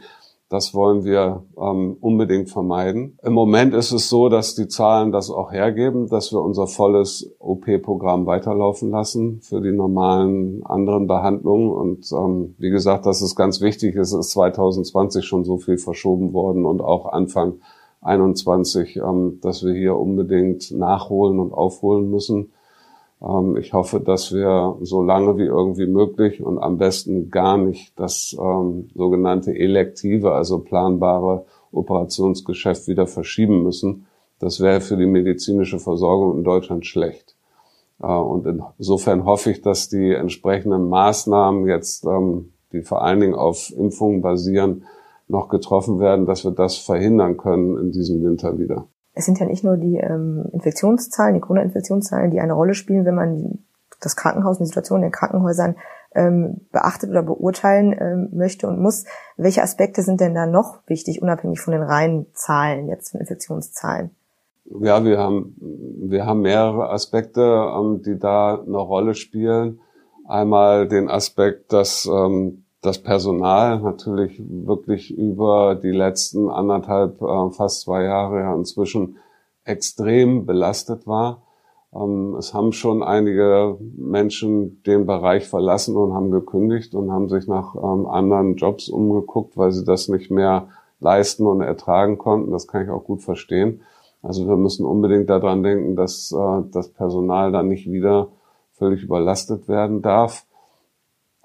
Das 0.50 0.74
wollen 0.74 1.04
wir 1.06 1.44
ähm, 1.62 1.96
unbedingt 2.02 2.50
vermeiden. 2.50 3.20
Im 3.22 3.34
Moment 3.34 3.76
ist 3.76 3.92
es 3.92 4.10
so, 4.10 4.30
dass 4.30 4.56
die 4.56 4.68
Zahlen 4.68 5.12
das 5.12 5.30
auch 5.30 5.52
hergeben, 5.52 6.10
dass 6.10 6.32
wir 6.32 6.42
unser 6.42 6.66
volles 6.66 7.32
OP-Programm 7.38 8.26
weiterlaufen 8.26 8.90
lassen 8.90 9.42
für 9.42 9.62
die 9.62 9.72
normalen 9.72 10.66
anderen 10.66 11.06
Behandlungen. 11.06 11.70
Und 11.70 12.12
ähm, 12.12 12.56
wie 12.58 12.72
gesagt, 12.72 13.06
das 13.06 13.22
ist 13.22 13.36
ganz 13.36 13.62
wichtig. 13.62 13.96
Es 13.96 14.12
ist 14.12 14.32
2020 14.32 15.24
schon 15.24 15.46
so 15.46 15.58
viel 15.58 15.78
verschoben 15.78 16.34
worden 16.34 16.66
und 16.66 16.82
auch 16.82 17.06
Anfang 17.06 17.60
21, 18.02 18.98
ähm, 18.98 19.40
dass 19.42 19.64
wir 19.64 19.74
hier 19.74 19.98
unbedingt 19.98 20.72
nachholen 20.72 21.40
und 21.40 21.54
aufholen 21.54 22.10
müssen. 22.10 22.52
Ähm, 23.22 23.58
ich 23.58 23.74
hoffe, 23.74 24.00
dass 24.00 24.34
wir 24.34 24.78
so 24.82 25.02
lange 25.02 25.38
wie 25.38 25.46
irgendwie 25.46 25.88
möglich 25.88 26.42
und 26.42 26.60
am 26.60 26.78
besten 26.78 27.30
gar 27.30 27.58
nicht 27.58 27.98
das 28.00 28.36
ähm, 28.40 28.90
sogenannte 28.96 29.56
elektive, 29.56 30.34
also 30.34 30.60
planbare 30.60 31.46
Operationsgeschäft 31.72 32.88
wieder 32.88 33.08
verschieben 33.08 33.64
müssen. 33.64 34.06
Das 34.40 34.62
wäre 34.62 34.82
für 34.82 34.98
die 34.98 35.06
medizinische 35.06 35.80
Versorgung 35.80 36.38
in 36.38 36.44
Deutschland 36.44 36.86
schlecht. 36.86 37.36
Äh, 38.02 38.08
und 38.08 38.48
insofern 38.78 39.26
hoffe 39.26 39.52
ich, 39.52 39.62
dass 39.62 39.90
die 39.90 40.14
entsprechenden 40.14 40.90
Maßnahmen 40.90 41.68
jetzt, 41.68 42.06
ähm, 42.06 42.54
die 42.72 42.82
vor 42.82 43.02
allen 43.04 43.20
Dingen 43.20 43.36
auf 43.36 43.72
Impfungen 43.76 44.22
basieren, 44.22 44.86
noch 45.28 45.50
getroffen 45.50 46.00
werden, 46.00 46.26
dass 46.26 46.44
wir 46.44 46.52
das 46.52 46.78
verhindern 46.78 47.38
können 47.38 47.78
in 47.78 47.92
diesem 47.92 48.24
Winter 48.24 48.58
wieder 48.58 48.88
es 49.20 49.26
sind 49.26 49.40
ja 49.40 49.46
nicht 49.46 49.66
nur 49.66 49.76
die 49.76 49.98
ähm, 49.98 50.46
Infektionszahlen, 50.54 51.36
die 51.36 51.42
Corona-Infektionszahlen, 51.42 52.32
die 52.32 52.40
eine 52.40 52.54
Rolle 52.54 52.74
spielen, 52.74 53.06
wenn 53.06 53.16
man 53.16 53.60
das 54.00 54.16
Krankenhaus 54.16 54.58
und 54.58 54.64
die 54.64 54.68
Situation 54.68 55.00
in 55.00 55.08
den 55.08 55.12
Krankenhäusern 55.12 55.76
ähm, 56.16 56.62
beachtet 56.72 57.10
oder 57.10 57.22
beurteilen 57.22 57.94
ähm, 58.00 58.30
möchte 58.32 58.68
und 58.68 58.80
muss. 58.80 59.04
Welche 59.36 59.62
Aspekte 59.62 60.02
sind 60.02 60.22
denn 60.22 60.34
da 60.34 60.46
noch 60.46 60.80
wichtig, 60.88 61.22
unabhängig 61.22 61.60
von 61.60 61.74
den 61.74 61.84
reinen 61.84 62.28
Zahlen, 62.34 62.88
jetzt 62.88 63.12
von 63.12 63.20
Infektionszahlen? 63.20 64.12
Ja, 64.80 65.04
wir 65.04 65.18
haben, 65.18 65.56
wir 65.60 66.26
haben 66.26 66.42
mehrere 66.42 66.90
Aspekte, 66.90 67.42
ähm, 67.42 68.02
die 68.06 68.18
da 68.18 68.56
eine 68.56 68.78
Rolle 68.78 69.16
spielen. 69.16 69.82
Einmal 70.28 70.88
den 70.88 71.10
Aspekt, 71.10 71.74
dass 71.74 72.06
ähm, 72.06 72.64
das 72.82 73.00
Personal 73.00 73.82
natürlich 73.82 74.42
wirklich 74.48 75.12
über 75.16 75.76
die 75.76 75.92
letzten 75.92 76.50
anderthalb, 76.50 77.22
äh, 77.22 77.52
fast 77.52 77.82
zwei 77.82 78.04
Jahre 78.04 78.40
ja 78.40 78.56
inzwischen 78.56 79.18
extrem 79.66 80.46
belastet 80.46 81.06
war. 81.06 81.44
Ähm, 81.94 82.36
es 82.38 82.54
haben 82.54 82.72
schon 82.72 83.04
einige 83.04 83.78
Menschen 83.98 84.82
den 84.84 85.06
Bereich 85.06 85.48
verlassen 85.48 85.96
und 85.98 86.14
haben 86.14 86.32
gekündigt 86.32 86.96
und 86.96 87.12
haben 87.12 87.30
sich 87.30 87.48
nach 87.48 87.76
ähm, 87.76 88.06
anderen 88.06 88.56
Jobs 88.56 88.90
umgeguckt, 88.90 89.58
weil 89.58 89.72
sie 89.72 89.84
das 89.84 90.08
nicht 90.08 90.32
mehr 90.32 90.70
leisten 91.00 91.46
und 91.46 91.62
ertragen 91.62 92.18
konnten. 92.18 92.52
Das 92.52 92.68
kann 92.68 92.84
ich 92.84 92.90
auch 92.90 93.04
gut 93.04 93.22
verstehen. 93.22 93.82
Also 94.22 94.48
wir 94.48 94.58
müssen 94.58 94.86
unbedingt 94.86 95.30
daran 95.30 95.64
denken, 95.64 95.96
dass 95.96 96.32
äh, 96.32 96.62
das 96.72 96.90
Personal 96.90 97.52
dann 97.52 97.68
nicht 97.68 97.90
wieder 97.92 98.30
völlig 98.74 99.04
überlastet 99.04 99.68
werden 99.68 100.02
darf. 100.02 100.46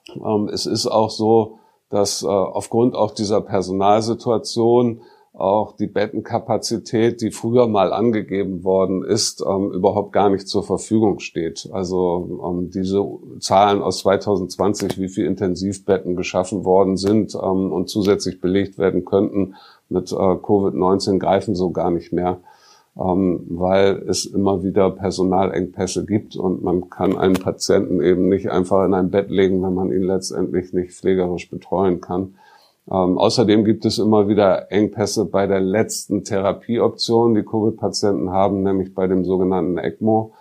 Ähm, 0.08 0.48
es 0.52 0.66
ist 0.66 0.86
auch 0.86 1.10
so, 1.10 1.58
dass 1.90 2.22
äh, 2.22 2.26
aufgrund 2.26 2.94
auch 2.94 3.12
dieser 3.12 3.40
Personalsituation 3.40 5.02
auch 5.32 5.72
die 5.72 5.88
Bettenkapazität, 5.88 7.20
die 7.20 7.32
früher 7.32 7.66
mal 7.66 7.92
angegeben 7.92 8.62
worden 8.62 9.02
ist, 9.02 9.44
ähm, 9.46 9.72
überhaupt 9.72 10.12
gar 10.12 10.30
nicht 10.30 10.46
zur 10.46 10.62
Verfügung 10.62 11.18
steht. 11.18 11.68
Also 11.72 12.40
ähm, 12.46 12.70
diese 12.70 13.04
Zahlen 13.40 13.82
aus 13.82 13.98
2020, 13.98 14.96
wie 14.98 15.08
viel 15.08 15.26
Intensivbetten 15.26 16.14
geschaffen 16.14 16.64
worden 16.64 16.96
sind 16.96 17.34
und 17.34 17.88
zusätzlich 17.88 18.40
belegt 18.40 18.78
werden 18.78 19.04
könnten 19.04 19.56
mit 19.88 20.12
äh, 20.12 20.14
Covid-19, 20.14 21.18
greifen 21.18 21.56
so 21.56 21.70
gar 21.70 21.90
nicht 21.90 22.12
mehr 22.12 22.40
ähm, 22.96 23.44
weil 23.48 24.04
es 24.08 24.24
immer 24.24 24.62
wieder 24.62 24.90
Personalengpässe 24.90 26.04
gibt 26.06 26.36
und 26.36 26.62
man 26.62 26.90
kann 26.90 27.16
einen 27.16 27.34
Patienten 27.34 28.00
eben 28.00 28.28
nicht 28.28 28.50
einfach 28.50 28.84
in 28.84 28.94
ein 28.94 29.10
Bett 29.10 29.30
legen, 29.30 29.62
wenn 29.62 29.74
man 29.74 29.90
ihn 29.90 30.04
letztendlich 30.04 30.72
nicht 30.72 30.92
pflegerisch 30.92 31.50
betreuen 31.50 32.00
kann. 32.00 32.34
Ähm, 32.90 33.18
außerdem 33.18 33.64
gibt 33.64 33.84
es 33.84 33.98
immer 33.98 34.28
wieder 34.28 34.70
Engpässe 34.70 35.24
bei 35.24 35.46
der 35.46 35.60
letzten 35.60 36.22
Therapieoption, 36.22 37.34
die 37.34 37.42
Covid-Patienten 37.42 38.30
haben, 38.30 38.62
nämlich 38.62 38.94
bei 38.94 39.06
dem 39.06 39.24
sogenannten 39.24 39.78
ECMO. 39.78 40.32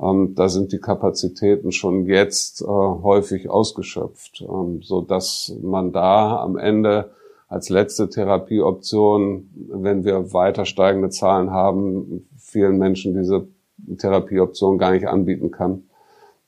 Ähm, 0.00 0.34
da 0.34 0.48
sind 0.48 0.72
die 0.72 0.78
Kapazitäten 0.78 1.72
schon 1.72 2.06
jetzt 2.06 2.62
äh, 2.62 2.66
häufig 2.66 3.50
ausgeschöpft, 3.50 4.42
ähm, 4.48 4.80
so 4.82 5.00
dass 5.00 5.54
man 5.60 5.92
da 5.92 6.38
am 6.38 6.56
Ende 6.56 7.10
als 7.48 7.70
letzte 7.70 8.10
Therapieoption, 8.10 9.48
wenn 9.72 10.04
wir 10.04 10.32
weiter 10.32 10.66
steigende 10.66 11.08
Zahlen 11.08 11.50
haben, 11.50 12.28
vielen 12.36 12.78
Menschen 12.78 13.14
diese 13.14 13.48
Therapieoption 13.96 14.78
gar 14.78 14.92
nicht 14.92 15.08
anbieten 15.08 15.50
kann, 15.50 15.84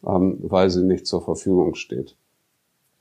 ähm, 0.07 0.39
weil 0.43 0.69
sie 0.71 0.85
nicht 0.85 1.07
zur 1.07 1.23
Verfügung 1.23 1.75
steht. 1.75 2.17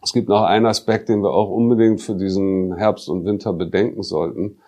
Es 0.02 0.14
gibt 0.14 0.30
noch 0.30 0.44
einen 0.44 0.66
Aspekt, 0.66 1.10
den 1.10 1.22
wir 1.22 1.32
auch 1.32 1.50
unbedingt 1.50 2.02
für 2.02 2.16
diesen 2.16 2.74
Herbst 2.76 3.10
und 3.10 3.26
Winter 3.26 3.52
bedenken 3.52 4.02
sollten. 4.02 4.60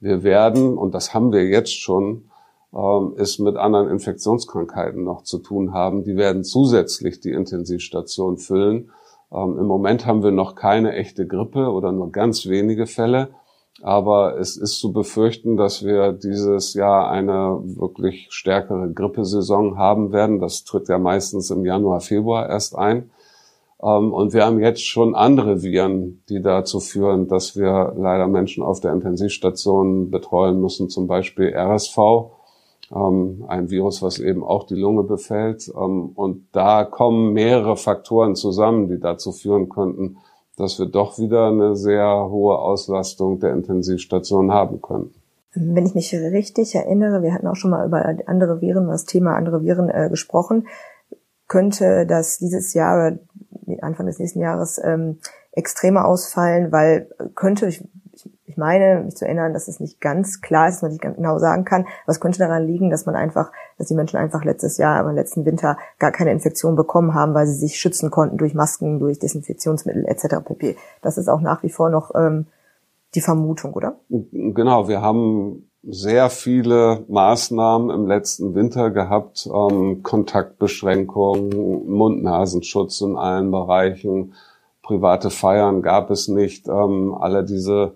Wir 0.00 0.22
werden, 0.22 0.78
und 0.78 0.94
das 0.94 1.12
haben 1.12 1.32
wir 1.32 1.44
jetzt 1.46 1.78
schon, 1.78 2.30
ähm, 2.74 3.14
es 3.18 3.38
mit 3.38 3.56
anderen 3.56 3.90
Infektionskrankheiten 3.90 5.04
noch 5.04 5.22
zu 5.22 5.38
tun 5.38 5.74
haben. 5.74 6.04
Die 6.04 6.16
werden 6.16 6.44
zusätzlich 6.44 7.20
die 7.20 7.32
Intensivstation 7.32 8.38
füllen. 8.38 8.90
Ähm, 9.32 9.58
Im 9.58 9.66
Moment 9.66 10.06
haben 10.06 10.22
wir 10.22 10.30
noch 10.30 10.54
keine 10.54 10.92
echte 10.94 11.26
Grippe 11.26 11.70
oder 11.70 11.92
nur 11.92 12.12
ganz 12.12 12.46
wenige 12.46 12.86
Fälle. 12.86 13.30
Aber 13.82 14.38
es 14.38 14.56
ist 14.56 14.78
zu 14.78 14.92
befürchten, 14.92 15.56
dass 15.56 15.84
wir 15.84 16.12
dieses 16.12 16.74
Jahr 16.74 17.10
eine 17.10 17.60
wirklich 17.62 18.26
stärkere 18.30 18.92
Grippesaison 18.92 19.78
haben 19.78 20.12
werden. 20.12 20.38
Das 20.38 20.64
tritt 20.64 20.88
ja 20.88 20.98
meistens 20.98 21.50
im 21.50 21.64
Januar, 21.64 22.00
Februar 22.00 22.48
erst 22.48 22.76
ein. 22.76 23.10
Ähm, 23.82 24.12
und 24.12 24.34
wir 24.34 24.44
haben 24.44 24.60
jetzt 24.60 24.84
schon 24.84 25.14
andere 25.14 25.62
Viren, 25.62 26.22
die 26.28 26.42
dazu 26.42 26.80
führen, 26.80 27.28
dass 27.28 27.56
wir 27.56 27.94
leider 27.96 28.26
Menschen 28.26 28.62
auf 28.62 28.80
der 28.80 28.92
Intensivstation 28.92 30.10
betreuen 30.10 30.60
müssen, 30.60 30.90
zum 30.90 31.06
Beispiel 31.06 31.54
RSV 31.54 31.96
ähm, 32.94 33.44
ein 33.48 33.70
Virus, 33.70 34.02
was 34.02 34.18
eben 34.18 34.42
auch 34.42 34.64
die 34.64 34.74
Lunge 34.74 35.04
befällt. 35.04 35.68
Ähm, 35.68 36.10
und 36.14 36.46
da 36.52 36.84
kommen 36.84 37.32
mehrere 37.32 37.76
Faktoren 37.76 38.34
zusammen, 38.34 38.88
die 38.88 38.98
dazu 38.98 39.32
führen 39.32 39.68
könnten, 39.68 40.18
dass 40.56 40.78
wir 40.78 40.86
doch 40.86 41.18
wieder 41.18 41.48
eine 41.48 41.76
sehr 41.76 42.28
hohe 42.30 42.58
Auslastung 42.58 43.40
der 43.40 43.52
Intensivstation 43.52 44.52
haben 44.52 44.82
können. 44.82 45.14
Wenn 45.54 45.86
ich 45.86 45.94
mich 45.94 46.14
richtig 46.14 46.74
erinnere, 46.74 47.22
wir 47.22 47.34
hatten 47.34 47.48
auch 47.48 47.56
schon 47.56 47.72
mal 47.72 47.86
über 47.86 48.04
andere 48.26 48.60
Viren, 48.60 48.86
das 48.86 49.04
Thema 49.04 49.34
andere 49.34 49.64
Viren 49.64 49.88
äh, 49.88 50.08
gesprochen, 50.08 50.68
könnte 51.48 52.06
das 52.06 52.38
dieses 52.38 52.72
Jahr 52.74 53.18
Anfang 53.80 54.06
des 54.06 54.18
nächsten 54.18 54.40
Jahres 54.40 54.80
ähm, 54.82 55.18
extremer 55.52 56.04
ausfallen, 56.06 56.72
weil 56.72 57.08
könnte, 57.34 57.66
ich 57.66 57.84
ich 58.50 58.56
meine, 58.56 59.04
mich 59.04 59.14
zu 59.14 59.24
erinnern, 59.24 59.52
dass 59.52 59.68
es 59.68 59.78
nicht 59.78 60.00
ganz 60.00 60.40
klar 60.40 60.68
ist, 60.68 60.76
dass 60.76 60.82
man 60.82 60.90
nicht 60.90 61.02
genau 61.02 61.38
sagen 61.38 61.64
kann. 61.64 61.86
Es 62.08 62.18
könnte 62.18 62.40
daran 62.40 62.66
liegen, 62.66 62.90
dass 62.90 63.06
man 63.06 63.14
einfach, 63.14 63.52
dass 63.78 63.86
die 63.86 63.94
Menschen 63.94 64.16
einfach 64.16 64.44
letztes 64.44 64.76
Jahr, 64.76 64.98
aber 64.98 65.12
letzten 65.12 65.44
Winter 65.44 65.78
gar 66.00 66.10
keine 66.10 66.32
Infektion 66.32 66.74
bekommen 66.74 67.14
haben, 67.14 67.32
weil 67.32 67.46
sie 67.46 67.54
sich 67.54 67.76
schützen 67.78 68.10
konnten 68.10 68.38
durch 68.38 68.54
Masken, 68.54 68.98
durch 68.98 69.20
Desinfektionsmittel 69.20 70.04
etc. 70.04 70.44
pp. 70.44 70.76
Das 71.00 71.16
ist 71.16 71.28
auch 71.28 71.40
nach 71.40 71.62
wie 71.62 71.70
vor 71.70 71.90
noch 71.90 72.12
ähm, 72.16 72.46
die 73.14 73.20
Vermutung, 73.20 73.72
oder? 73.74 74.00
Genau, 74.08 74.88
wir 74.88 75.00
haben 75.00 75.70
sehr 75.84 76.28
viele 76.28 77.04
Maßnahmen 77.08 77.90
im 77.90 78.06
letzten 78.08 78.56
Winter 78.56 78.90
gehabt, 78.90 79.48
ähm, 79.52 80.02
Kontaktbeschränkungen, 80.02 81.88
Mund-Nasenschutz 81.88 83.00
in 83.00 83.16
allen 83.16 83.52
Bereichen, 83.52 84.34
private 84.82 85.30
Feiern 85.30 85.82
gab 85.82 86.10
es 86.10 86.26
nicht, 86.26 86.66
ähm, 86.66 87.14
alle 87.14 87.44
diese 87.44 87.92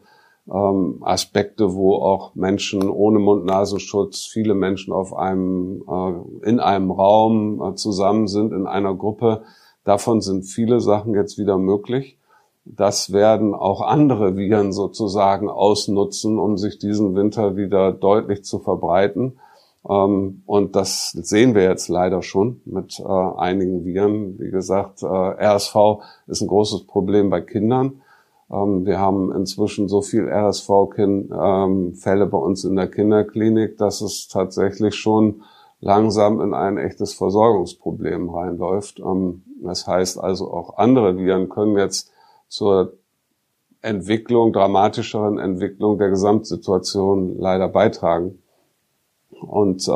ähm, 0.53 0.99
Aspekte, 1.01 1.75
wo 1.75 1.97
auch 1.97 2.35
Menschen 2.35 2.89
ohne 2.89 3.19
Mund-Nasenschutz, 3.19 4.27
viele 4.27 4.55
Menschen 4.55 4.93
auf 4.93 5.15
einem, 5.15 5.83
äh, 5.89 6.49
in 6.49 6.61
einem 6.61 6.91
Raum 6.91 7.63
äh, 7.63 7.75
zusammen 7.75 8.29
sind, 8.29 8.53
in 8.53 8.67
einer 8.67 8.95
Gruppe. 8.95 9.43
Davon 9.85 10.21
sind 10.21 10.45
viele 10.45 10.81
Sachen 10.81 11.15
jetzt 11.15 11.39
wieder 11.39 11.59
möglich. 11.59 12.19
Das 12.67 13.13
werden 13.13 13.55
auch 13.55 13.83
andere 13.83 14.37
Viren 14.37 14.73
sozusagen 14.73 15.51
ausnutzen, 15.51 16.39
um 16.39 16.57
sich 16.57 16.79
diesen 16.79 17.15
Winter 17.15 17.57
wieder 17.57 17.93
deutlich 17.93 18.45
zu 18.45 18.59
verbreiten. 18.59 19.39
Ähm, 19.89 20.43
und 20.47 20.77
das 20.77 21.11
sehen 21.11 21.55
wir 21.55 21.63
jetzt 21.63 21.89
leider 21.89 22.23
schon 22.23 22.61
mit 22.65 23.01
äh, 23.01 23.03
einigen 23.03 23.85
Viren. 23.85 24.39
Wie 24.39 24.51
gesagt, 24.51 25.03
äh, 25.03 25.07
RSV 25.07 25.77
ist 26.27 26.41
ein 26.41 26.49
großes 26.49 26.87
Problem 26.87 27.31
bei 27.31 27.41
Kindern. 27.41 28.03
Ähm, 28.55 28.87
wir 28.87 28.99
haben 29.01 29.33
inzwischen 29.33 29.89
so 29.89 30.03
viel 30.03 30.29
RSV-Fälle 30.29 32.27
bei 32.27 32.39
uns 32.39 32.65
in 32.65 32.77
der 32.77 32.89
Kinderklinik, 32.89 33.77
dass 33.79 34.01
es 34.01 34.29
tatsächlich 34.29 34.95
schon 34.95 35.43
langsam 35.81 36.41
in 36.41 36.55
ein 36.55 36.79
echtes 36.79 37.15
Versorgungsproblem 37.15 38.31
reinläuft. 38.31 39.01
Ähm, 39.01 39.43
das 39.63 39.87
heißt 39.87 40.19
also 40.19 40.53
auch 40.53 40.79
andere 40.79 41.17
Viren 41.19 41.49
können 41.49 41.77
jetzt 41.77 42.13
zur 42.49 42.93
Entwicklung, 43.83 44.53
dramatischeren 44.53 45.39
Entwicklung 45.39 45.99
der 45.99 46.11
Gesamtsituation 46.11 47.39
leider 47.39 47.69
beitragen. 47.69 48.39
Und 49.41 49.87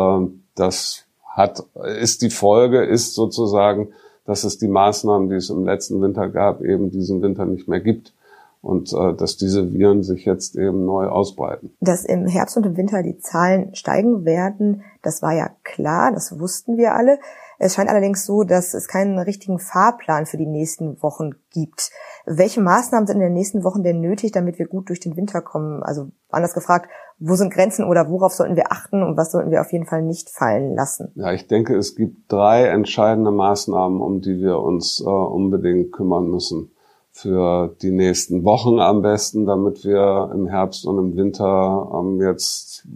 das 0.54 1.06
hat, 1.24 1.64
ist 1.98 2.20
die 2.20 2.28
Folge, 2.28 2.84
ist 2.84 3.14
sozusagen, 3.14 3.92
dass 4.26 4.44
es 4.44 4.58
die 4.58 4.68
Maßnahmen, 4.68 5.30
die 5.30 5.36
es 5.36 5.48
im 5.48 5.64
letzten 5.64 6.02
Winter 6.02 6.28
gab, 6.28 6.60
eben 6.60 6.90
diesen 6.90 7.22
Winter 7.22 7.46
nicht 7.46 7.66
mehr 7.66 7.80
gibt 7.80 8.12
und 8.60 8.92
äh, 8.92 9.14
dass 9.14 9.36
diese 9.36 9.72
Viren 9.72 10.02
sich 10.02 10.24
jetzt 10.24 10.56
eben 10.56 10.84
neu 10.84 11.06
ausbreiten. 11.06 11.70
Dass 11.80 12.04
im 12.04 12.26
Herbst 12.26 12.56
und 12.56 12.66
im 12.66 12.76
Winter 12.76 13.02
die 13.02 13.18
Zahlen 13.18 13.74
steigen 13.74 14.24
werden, 14.24 14.82
das 15.02 15.22
war 15.22 15.32
ja 15.32 15.50
klar, 15.62 16.12
das 16.12 16.38
wussten 16.38 16.76
wir 16.76 16.94
alle. 16.94 17.18
Es 17.60 17.74
scheint 17.74 17.90
allerdings 17.90 18.24
so, 18.24 18.44
dass 18.44 18.74
es 18.74 18.86
keinen 18.86 19.18
richtigen 19.18 19.58
Fahrplan 19.58 20.26
für 20.26 20.36
die 20.36 20.46
nächsten 20.46 21.02
Wochen 21.02 21.32
gibt. 21.50 21.90
Welche 22.24 22.60
Maßnahmen 22.60 23.06
sind 23.06 23.16
in 23.16 23.22
den 23.22 23.32
nächsten 23.32 23.64
Wochen 23.64 23.82
denn 23.82 24.00
nötig, 24.00 24.32
damit 24.32 24.58
wir 24.58 24.66
gut 24.66 24.88
durch 24.88 25.00
den 25.00 25.16
Winter 25.16 25.40
kommen? 25.40 25.82
Also 25.82 26.08
anders 26.28 26.54
gefragt, 26.54 26.88
wo 27.18 27.34
sind 27.34 27.52
Grenzen 27.52 27.84
oder 27.84 28.08
worauf 28.08 28.32
sollten 28.32 28.54
wir 28.54 28.70
achten 28.70 29.02
und 29.02 29.16
was 29.16 29.32
sollten 29.32 29.50
wir 29.50 29.60
auf 29.60 29.72
jeden 29.72 29.86
Fall 29.86 30.02
nicht 30.02 30.30
fallen 30.30 30.74
lassen? 30.74 31.10
Ja, 31.16 31.32
ich 31.32 31.48
denke, 31.48 31.76
es 31.76 31.96
gibt 31.96 32.30
drei 32.30 32.66
entscheidende 32.66 33.32
Maßnahmen, 33.32 34.00
um 34.00 34.20
die 34.20 34.38
wir 34.38 34.58
uns 34.60 35.02
äh, 35.04 35.08
unbedingt 35.08 35.92
kümmern 35.92 36.28
müssen 36.28 36.70
für 37.20 37.74
die 37.82 37.90
nächsten 37.90 38.44
Wochen 38.44 38.78
am 38.78 39.02
besten, 39.02 39.44
damit 39.44 39.84
wir 39.84 40.30
im 40.32 40.46
Herbst 40.46 40.86
und 40.86 40.98
im 40.98 41.16
Winter 41.16 41.90
ähm, 41.92 42.20
jetzt 42.20 42.86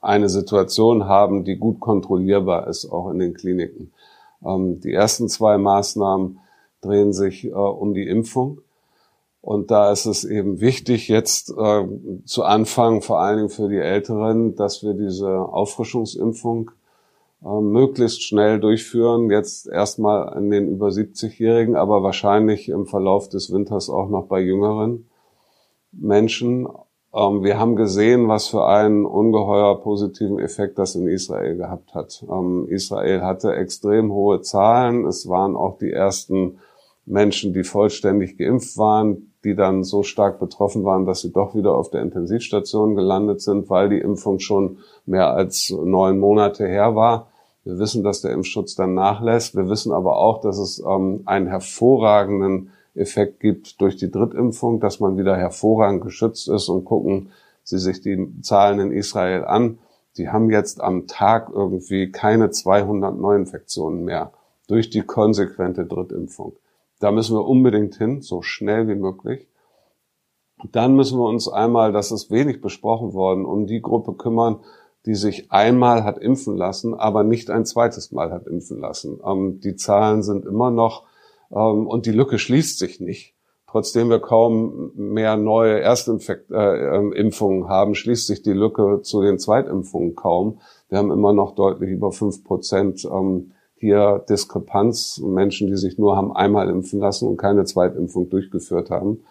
eine 0.00 0.28
Situation 0.28 1.04
haben, 1.04 1.44
die 1.44 1.56
gut 1.56 1.78
kontrollierbar 1.78 2.66
ist, 2.66 2.90
auch 2.90 3.08
in 3.10 3.20
den 3.20 3.34
Kliniken. 3.34 3.92
Ähm, 4.44 4.80
die 4.80 4.92
ersten 4.92 5.28
zwei 5.28 5.58
Maßnahmen 5.58 6.40
drehen 6.80 7.12
sich 7.12 7.44
äh, 7.44 7.50
um 7.50 7.94
die 7.94 8.08
Impfung. 8.08 8.62
Und 9.42 9.70
da 9.70 9.92
ist 9.92 10.06
es 10.06 10.24
eben 10.24 10.60
wichtig, 10.60 11.06
jetzt 11.06 11.50
äh, 11.56 11.84
zu 12.24 12.42
anfangen, 12.42 13.00
vor 13.00 13.20
allen 13.20 13.36
Dingen 13.36 13.50
für 13.50 13.68
die 13.68 13.78
Älteren, 13.78 14.56
dass 14.56 14.82
wir 14.82 14.94
diese 14.94 15.28
Auffrischungsimpfung 15.28 16.72
äh, 17.42 17.60
möglichst 17.60 18.22
schnell 18.22 18.60
durchführen. 18.60 19.30
Jetzt 19.30 19.68
erstmal 19.68 20.28
an 20.28 20.50
den 20.50 20.68
über 20.68 20.88
70-Jährigen, 20.88 21.76
aber 21.76 22.02
wahrscheinlich 22.02 22.68
im 22.68 22.86
Verlauf 22.86 23.28
des 23.28 23.52
Winters 23.52 23.90
auch 23.90 24.08
noch 24.08 24.26
bei 24.26 24.40
jüngeren 24.40 25.08
Menschen. 25.92 26.68
Ähm, 27.14 27.42
wir 27.42 27.58
haben 27.58 27.76
gesehen, 27.76 28.28
was 28.28 28.48
für 28.48 28.66
einen 28.66 29.06
ungeheuer 29.06 29.80
positiven 29.80 30.38
Effekt 30.38 30.78
das 30.78 30.94
in 30.94 31.08
Israel 31.08 31.56
gehabt 31.56 31.94
hat. 31.94 32.24
Ähm, 32.30 32.66
Israel 32.68 33.22
hatte 33.22 33.54
extrem 33.54 34.12
hohe 34.12 34.42
Zahlen. 34.42 35.06
Es 35.06 35.28
waren 35.28 35.56
auch 35.56 35.78
die 35.78 35.90
ersten 35.90 36.58
Menschen, 37.06 37.52
die 37.52 37.64
vollständig 37.64 38.36
geimpft 38.36 38.76
waren, 38.76 39.32
die 39.46 39.54
dann 39.54 39.84
so 39.84 40.02
stark 40.02 40.40
betroffen 40.40 40.84
waren, 40.84 41.06
dass 41.06 41.20
sie 41.20 41.32
doch 41.32 41.54
wieder 41.54 41.76
auf 41.76 41.90
der 41.90 42.02
Intensivstation 42.02 42.96
gelandet 42.96 43.40
sind, 43.40 43.70
weil 43.70 43.88
die 43.88 44.00
Impfung 44.00 44.40
schon 44.40 44.78
mehr 45.06 45.30
als 45.32 45.70
neun 45.70 46.18
Monate 46.18 46.66
her 46.66 46.96
war. 46.96 47.28
Wir 47.62 47.78
wissen, 47.78 48.02
dass 48.02 48.22
der 48.22 48.32
Impfschutz 48.32 48.74
dann 48.74 48.94
nachlässt. 48.94 49.54
Wir 49.54 49.68
wissen 49.68 49.92
aber 49.92 50.16
auch, 50.16 50.40
dass 50.40 50.58
es 50.58 50.82
ähm, 50.84 51.22
einen 51.26 51.46
hervorragenden 51.46 52.70
Effekt 52.96 53.38
gibt 53.38 53.80
durch 53.80 53.96
die 53.96 54.10
Drittimpfung, 54.10 54.80
dass 54.80 54.98
man 54.98 55.16
wieder 55.16 55.36
hervorragend 55.36 56.02
geschützt 56.02 56.48
ist 56.48 56.68
und 56.68 56.84
gucken 56.84 57.30
Sie 57.62 57.78
sich 57.78 58.00
die 58.00 58.28
Zahlen 58.42 58.80
in 58.80 58.92
Israel 58.92 59.44
an. 59.44 59.78
Die 60.16 60.28
haben 60.28 60.50
jetzt 60.50 60.80
am 60.80 61.06
Tag 61.06 61.50
irgendwie 61.52 62.10
keine 62.10 62.50
200 62.50 63.16
Neuinfektionen 63.16 64.04
mehr 64.04 64.32
durch 64.66 64.90
die 64.90 65.02
konsequente 65.02 65.86
Drittimpfung. 65.86 66.54
Da 67.00 67.10
müssen 67.10 67.36
wir 67.36 67.44
unbedingt 67.44 67.96
hin, 67.96 68.22
so 68.22 68.42
schnell 68.42 68.88
wie 68.88 68.94
möglich. 68.94 69.48
Dann 70.72 70.96
müssen 70.96 71.18
wir 71.18 71.28
uns 71.28 71.48
einmal, 71.48 71.92
das 71.92 72.10
ist 72.10 72.30
wenig 72.30 72.60
besprochen 72.60 73.12
worden, 73.12 73.44
um 73.44 73.66
die 73.66 73.82
Gruppe 73.82 74.14
kümmern, 74.14 74.60
die 75.04 75.14
sich 75.14 75.52
einmal 75.52 76.04
hat 76.04 76.18
impfen 76.18 76.56
lassen, 76.56 76.94
aber 76.94 77.22
nicht 77.22 77.50
ein 77.50 77.64
zweites 77.64 78.10
Mal 78.10 78.32
hat 78.32 78.46
impfen 78.46 78.80
lassen. 78.80 79.20
Ähm, 79.24 79.60
die 79.60 79.76
Zahlen 79.76 80.22
sind 80.22 80.46
immer 80.46 80.70
noch 80.70 81.04
ähm, 81.50 81.86
und 81.86 82.06
die 82.06 82.12
Lücke 82.12 82.38
schließt 82.38 82.78
sich 82.78 83.00
nicht. 83.00 83.34
Trotzdem 83.68 84.08
wir 84.08 84.20
kaum 84.20 84.92
mehr 84.94 85.36
neue 85.36 85.80
Erstimpfungen 85.80 87.62
äh, 87.62 87.68
haben, 87.68 87.94
schließt 87.94 88.26
sich 88.26 88.42
die 88.42 88.52
Lücke 88.52 89.02
zu 89.02 89.22
den 89.22 89.38
Zweitimpfungen 89.38 90.14
kaum. 90.14 90.60
Wir 90.88 90.98
haben 90.98 91.10
immer 91.10 91.32
noch 91.32 91.54
deutlich 91.54 91.90
über 91.90 92.10
fünf 92.10 92.42
Prozent 92.42 93.04
ähm, 93.04 93.52
hier 93.76 94.24
Diskrepanz, 94.28 95.18
Menschen, 95.18 95.68
die 95.68 95.76
sich 95.76 95.98
nur 95.98 96.16
haben 96.16 96.34
einmal 96.34 96.68
impfen 96.68 97.00
lassen 97.00 97.28
und 97.28 97.36
keine 97.36 97.64
Zweitimpfung 97.64 98.30
durchgeführt 98.30 98.90
haben. 98.90 99.24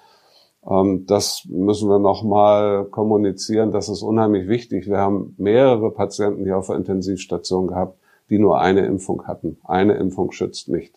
Ähm, 0.69 1.05
das 1.07 1.45
müssen 1.49 1.89
wir 1.89 1.99
nochmal 1.99 2.85
kommunizieren. 2.85 3.71
Das 3.71 3.89
ist 3.89 4.01
unheimlich 4.01 4.47
wichtig. 4.47 4.87
Wir 4.87 4.97
haben 4.97 5.35
mehrere 5.37 5.91
Patienten 5.91 6.43
hier 6.43 6.57
auf 6.57 6.67
der 6.67 6.77
Intensivstation 6.77 7.67
gehabt, 7.67 7.97
die 8.29 8.39
nur 8.39 8.59
eine 8.59 8.85
Impfung 8.85 9.27
hatten. 9.27 9.57
Eine 9.63 9.93
Impfung 9.93 10.31
schützt 10.31 10.69
nicht. 10.69 10.93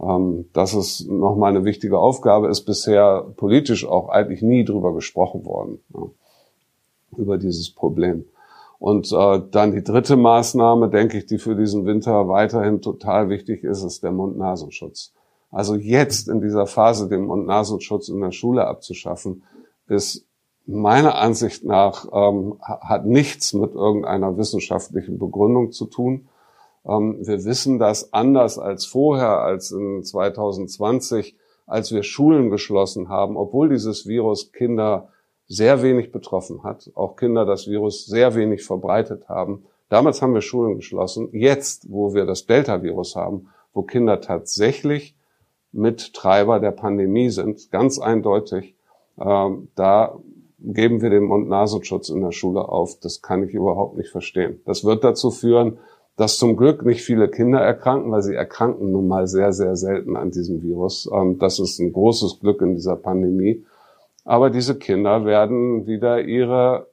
Ähm, 0.00 0.46
das 0.52 0.74
ist 0.74 1.08
nochmal 1.08 1.50
eine 1.50 1.64
wichtige 1.64 1.98
Aufgabe, 1.98 2.48
ist 2.48 2.64
bisher 2.64 3.26
politisch 3.36 3.86
auch 3.86 4.08
eigentlich 4.08 4.42
nie 4.42 4.64
drüber 4.64 4.94
gesprochen 4.94 5.44
worden, 5.44 5.80
über 7.16 7.38
dieses 7.38 7.70
Problem. 7.70 8.24
Und 8.78 9.10
äh, 9.12 9.42
dann 9.50 9.72
die 9.72 9.82
dritte 9.82 10.16
Maßnahme, 10.16 10.90
denke 10.90 11.18
ich, 11.18 11.26
die 11.26 11.38
für 11.38 11.56
diesen 11.56 11.86
Winter 11.86 12.28
weiterhin 12.28 12.82
total 12.82 13.28
wichtig 13.30 13.64
ist, 13.64 13.82
ist 13.82 14.02
der 14.02 14.12
Mund-Nasenschutz. 14.12 15.12
Also 15.50 15.74
jetzt 15.74 16.28
in 16.28 16.40
dieser 16.40 16.66
Phase 16.66 17.08
den 17.08 17.24
Mund-Nasenschutz 17.24 18.08
in 18.08 18.20
der 18.20 18.32
Schule 18.32 18.66
abzuschaffen, 18.66 19.44
ist 19.88 20.26
meiner 20.66 21.14
Ansicht 21.14 21.64
nach 21.64 22.06
ähm, 22.12 22.56
hat 22.60 23.06
nichts 23.06 23.52
mit 23.54 23.72
irgendeiner 23.74 24.36
wissenschaftlichen 24.36 25.18
Begründung 25.18 25.70
zu 25.72 25.86
tun. 25.86 26.28
Ähm, 26.84 27.18
wir 27.20 27.44
wissen, 27.44 27.78
dass 27.78 28.12
anders 28.12 28.58
als 28.58 28.84
vorher, 28.84 29.40
als 29.40 29.70
in 29.70 30.02
2020, 30.02 31.36
als 31.66 31.92
wir 31.92 32.02
Schulen 32.02 32.50
geschlossen 32.50 33.08
haben, 33.08 33.36
obwohl 33.36 33.68
dieses 33.68 34.06
Virus 34.06 34.52
Kinder 34.52 35.08
sehr 35.48 35.82
wenig 35.82 36.12
betroffen 36.12 36.62
hat, 36.64 36.90
auch 36.94 37.16
Kinder 37.16 37.44
das 37.44 37.68
Virus 37.68 38.06
sehr 38.06 38.34
wenig 38.34 38.64
verbreitet 38.64 39.28
haben. 39.28 39.64
Damals 39.88 40.20
haben 40.20 40.34
wir 40.34 40.40
Schulen 40.40 40.76
geschlossen. 40.76 41.28
Jetzt, 41.32 41.90
wo 41.90 42.14
wir 42.14 42.26
das 42.26 42.46
Delta-Virus 42.46 43.14
haben, 43.14 43.48
wo 43.72 43.82
Kinder 43.82 44.20
tatsächlich 44.20 45.14
mit 45.70 46.14
Treiber 46.14 46.58
der 46.58 46.72
Pandemie 46.72 47.30
sind, 47.30 47.70
ganz 47.70 47.98
eindeutig, 47.98 48.74
äh, 49.18 49.50
da 49.74 50.18
geben 50.58 51.02
wir 51.02 51.10
den 51.10 51.24
Mund-Nasenschutz 51.24 52.08
in 52.08 52.22
der 52.22 52.32
Schule 52.32 52.68
auf. 52.68 52.98
Das 53.00 53.22
kann 53.22 53.44
ich 53.44 53.54
überhaupt 53.54 53.96
nicht 53.96 54.10
verstehen. 54.10 54.60
Das 54.64 54.84
wird 54.84 55.04
dazu 55.04 55.30
führen, 55.30 55.78
dass 56.16 56.38
zum 56.38 56.56
Glück 56.56 56.84
nicht 56.84 57.02
viele 57.02 57.28
Kinder 57.28 57.60
erkranken, 57.60 58.10
weil 58.10 58.22
sie 58.22 58.34
erkranken 58.34 58.90
nun 58.90 59.06
mal 59.06 59.28
sehr, 59.28 59.52
sehr 59.52 59.76
selten 59.76 60.16
an 60.16 60.30
diesem 60.30 60.62
Virus. 60.62 61.08
Ähm, 61.12 61.38
das 61.38 61.58
ist 61.60 61.78
ein 61.78 61.92
großes 61.92 62.40
Glück 62.40 62.62
in 62.62 62.74
dieser 62.74 62.96
Pandemie. 62.96 63.64
Aber 64.26 64.50
diese 64.50 64.76
Kinder 64.76 65.24
werden 65.24 65.86
wieder 65.86 66.20
ihre 66.20 66.88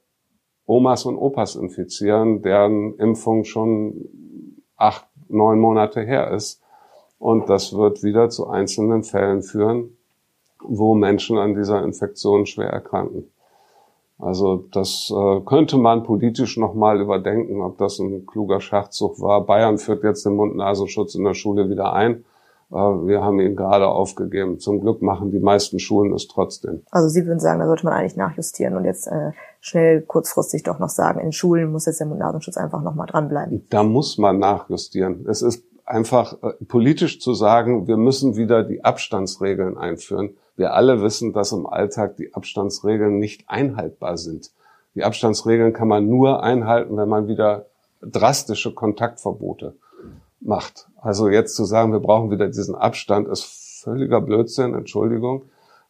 Omas 0.66 1.04
und 1.04 1.16
Opas 1.16 1.56
infizieren, 1.56 2.42
deren 2.42 2.96
Impfung 2.96 3.42
schon 3.42 4.08
acht, 4.76 5.06
neun 5.28 5.58
Monate 5.58 6.02
her 6.02 6.30
ist. 6.30 6.62
Und 7.18 7.50
das 7.50 7.76
wird 7.76 8.04
wieder 8.04 8.30
zu 8.30 8.46
einzelnen 8.46 9.02
Fällen 9.02 9.42
führen, 9.42 9.96
wo 10.62 10.94
Menschen 10.94 11.36
an 11.36 11.54
dieser 11.56 11.82
Infektion 11.82 12.46
schwer 12.46 12.70
erkranken. 12.70 13.28
Also 14.18 14.64
das 14.70 15.12
äh, 15.14 15.40
könnte 15.40 15.76
man 15.76 16.04
politisch 16.04 16.56
nochmal 16.56 17.00
überdenken, 17.00 17.62
ob 17.62 17.78
das 17.78 17.98
ein 17.98 18.26
kluger 18.26 18.60
Schachzug 18.60 19.20
war. 19.20 19.44
Bayern 19.44 19.78
führt 19.78 20.04
jetzt 20.04 20.24
den 20.24 20.36
Mund-Nasenschutz 20.36 21.16
in 21.16 21.24
der 21.24 21.34
Schule 21.34 21.68
wieder 21.68 21.94
ein. 21.94 22.24
Äh, 22.70 22.76
wir 22.76 23.22
haben 23.22 23.40
ihn 23.40 23.56
gerade 23.56 23.86
aufgegeben. 23.88 24.58
Zum 24.58 24.80
Glück 24.80 25.02
machen 25.02 25.30
die 25.30 25.40
meisten 25.40 25.78
Schulen 25.78 26.12
es 26.12 26.28
trotzdem. 26.28 26.82
Also 26.90 27.08
Sie 27.08 27.26
würden 27.26 27.40
sagen, 27.40 27.60
da 27.60 27.66
sollte 27.66 27.84
man 27.84 27.94
eigentlich 27.94 28.16
nachjustieren 28.16 28.76
und 28.76 28.84
jetzt 28.84 29.06
äh, 29.06 29.32
schnell 29.60 30.02
kurzfristig 30.02 30.62
doch 30.62 30.78
noch 30.78 30.88
sagen, 30.88 31.20
in 31.20 31.32
Schulen 31.32 31.72
muss 31.72 31.86
jetzt 31.86 32.00
der 32.00 32.06
Mund-Nasenschutz 32.06 32.56
einfach 32.56 32.82
nochmal 32.82 33.06
dranbleiben. 33.06 33.66
Da 33.70 33.82
muss 33.82 34.18
man 34.18 34.38
nachjustieren. 34.38 35.26
Es 35.28 35.42
ist 35.42 35.64
einfach 35.84 36.42
äh, 36.42 36.52
politisch 36.66 37.20
zu 37.20 37.34
sagen, 37.34 37.86
wir 37.86 37.96
müssen 37.96 38.36
wieder 38.36 38.62
die 38.62 38.84
Abstandsregeln 38.84 39.76
einführen. 39.76 40.36
Wir 40.56 40.74
alle 40.74 41.02
wissen, 41.02 41.32
dass 41.32 41.52
im 41.52 41.66
Alltag 41.66 42.16
die 42.16 42.34
Abstandsregeln 42.34 43.18
nicht 43.18 43.48
einhaltbar 43.48 44.16
sind. 44.16 44.52
Die 44.94 45.02
Abstandsregeln 45.02 45.72
kann 45.72 45.88
man 45.88 46.08
nur 46.08 46.42
einhalten, 46.42 46.96
wenn 46.96 47.08
man 47.08 47.26
wieder 47.26 47.66
drastische 48.00 48.72
Kontaktverbote 48.72 49.74
macht. 50.44 50.88
Also 50.96 51.28
jetzt 51.28 51.56
zu 51.56 51.64
sagen, 51.64 51.92
wir 51.92 52.00
brauchen 52.00 52.30
wieder 52.30 52.48
diesen 52.48 52.74
Abstand, 52.74 53.28
ist 53.28 53.82
völliger 53.82 54.20
Blödsinn, 54.20 54.74
Entschuldigung. 54.74 55.44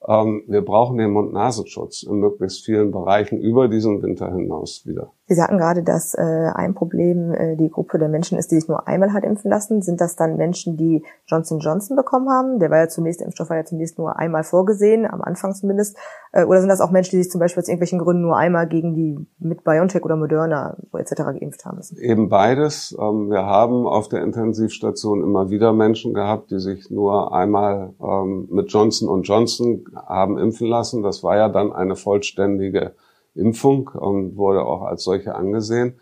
Ähm, 0.06 0.42
wir 0.46 0.62
brauchen 0.62 0.98
den 0.98 1.12
Mund-Nasenschutz 1.12 2.02
in 2.02 2.16
möglichst 2.16 2.64
vielen 2.64 2.90
Bereichen 2.90 3.40
über 3.40 3.68
diesen 3.68 4.02
Winter 4.02 4.30
hinaus 4.30 4.86
wieder. 4.86 5.12
Sie 5.26 5.34
sagten 5.34 5.56
gerade, 5.56 5.82
dass 5.82 6.12
äh, 6.14 6.20
ein 6.20 6.74
Problem 6.74 7.32
äh, 7.32 7.56
die 7.56 7.70
Gruppe 7.70 7.98
der 7.98 8.08
Menschen 8.08 8.37
ist, 8.37 8.50
die 8.50 8.56
sich 8.56 8.68
nur 8.68 8.87
einmal 8.87 9.14
hat 9.14 9.24
impfen 9.24 9.50
lassen. 9.50 9.80
Sind 9.80 10.00
das 10.02 10.16
dann 10.16 10.37
Menschen, 10.37 10.76
die 10.76 11.02
Johnson 11.26 11.60
Johnson 11.60 11.96
bekommen 11.96 12.28
haben? 12.28 12.58
Der 12.58 12.70
war 12.70 12.78
ja 12.78 12.88
zunächst, 12.88 13.20
der 13.20 13.26
Impfstoff 13.26 13.48
war 13.48 13.56
ja 13.56 13.64
zunächst 13.64 13.96
nur 13.96 14.18
einmal 14.18 14.44
vorgesehen, 14.44 15.06
am 15.10 15.22
Anfang 15.22 15.54
zumindest. 15.54 15.96
Äh, 16.32 16.44
oder 16.44 16.60
sind 16.60 16.68
das 16.68 16.82
auch 16.82 16.90
Menschen, 16.90 17.16
die 17.16 17.22
sich 17.22 17.32
zum 17.32 17.40
Beispiel 17.40 17.62
aus 17.62 17.68
irgendwelchen 17.68 18.00
Gründen 18.00 18.20
nur 18.20 18.37
einmal 18.37 18.68
gegen 18.68 18.94
die 18.94 19.16
mit 19.38 19.64
BioNTech 19.64 20.04
oder 20.04 20.16
Moderna 20.16 20.76
etc. 20.92 21.14
geimpft 21.38 21.64
haben 21.64 21.78
müssen? 21.78 21.96
Eben 21.96 22.28
beides. 22.28 22.94
Ähm, 23.00 23.30
wir 23.30 23.46
haben 23.46 23.87
auf 23.87 24.08
der 24.08 24.22
Intensivstation 24.22 25.22
immer 25.22 25.48
wieder 25.48 25.72
Menschen 25.72 26.12
gehabt, 26.12 26.50
die 26.50 26.58
sich 26.58 26.90
nur 26.90 27.32
einmal 27.34 27.94
ähm, 27.98 28.48
mit 28.50 28.70
Johnson 28.70 29.22
Johnson 29.22 29.87
haben 30.06 30.37
impfen 30.37 30.66
lassen. 30.66 31.02
Das 31.02 31.22
war 31.22 31.37
ja 31.37 31.48
dann 31.48 31.72
eine 31.72 31.96
vollständige 31.96 32.92
Impfung 33.34 33.88
und 33.88 34.36
wurde 34.36 34.64
auch 34.64 34.82
als 34.82 35.04
solche 35.04 35.34
angesehen. 35.34 35.94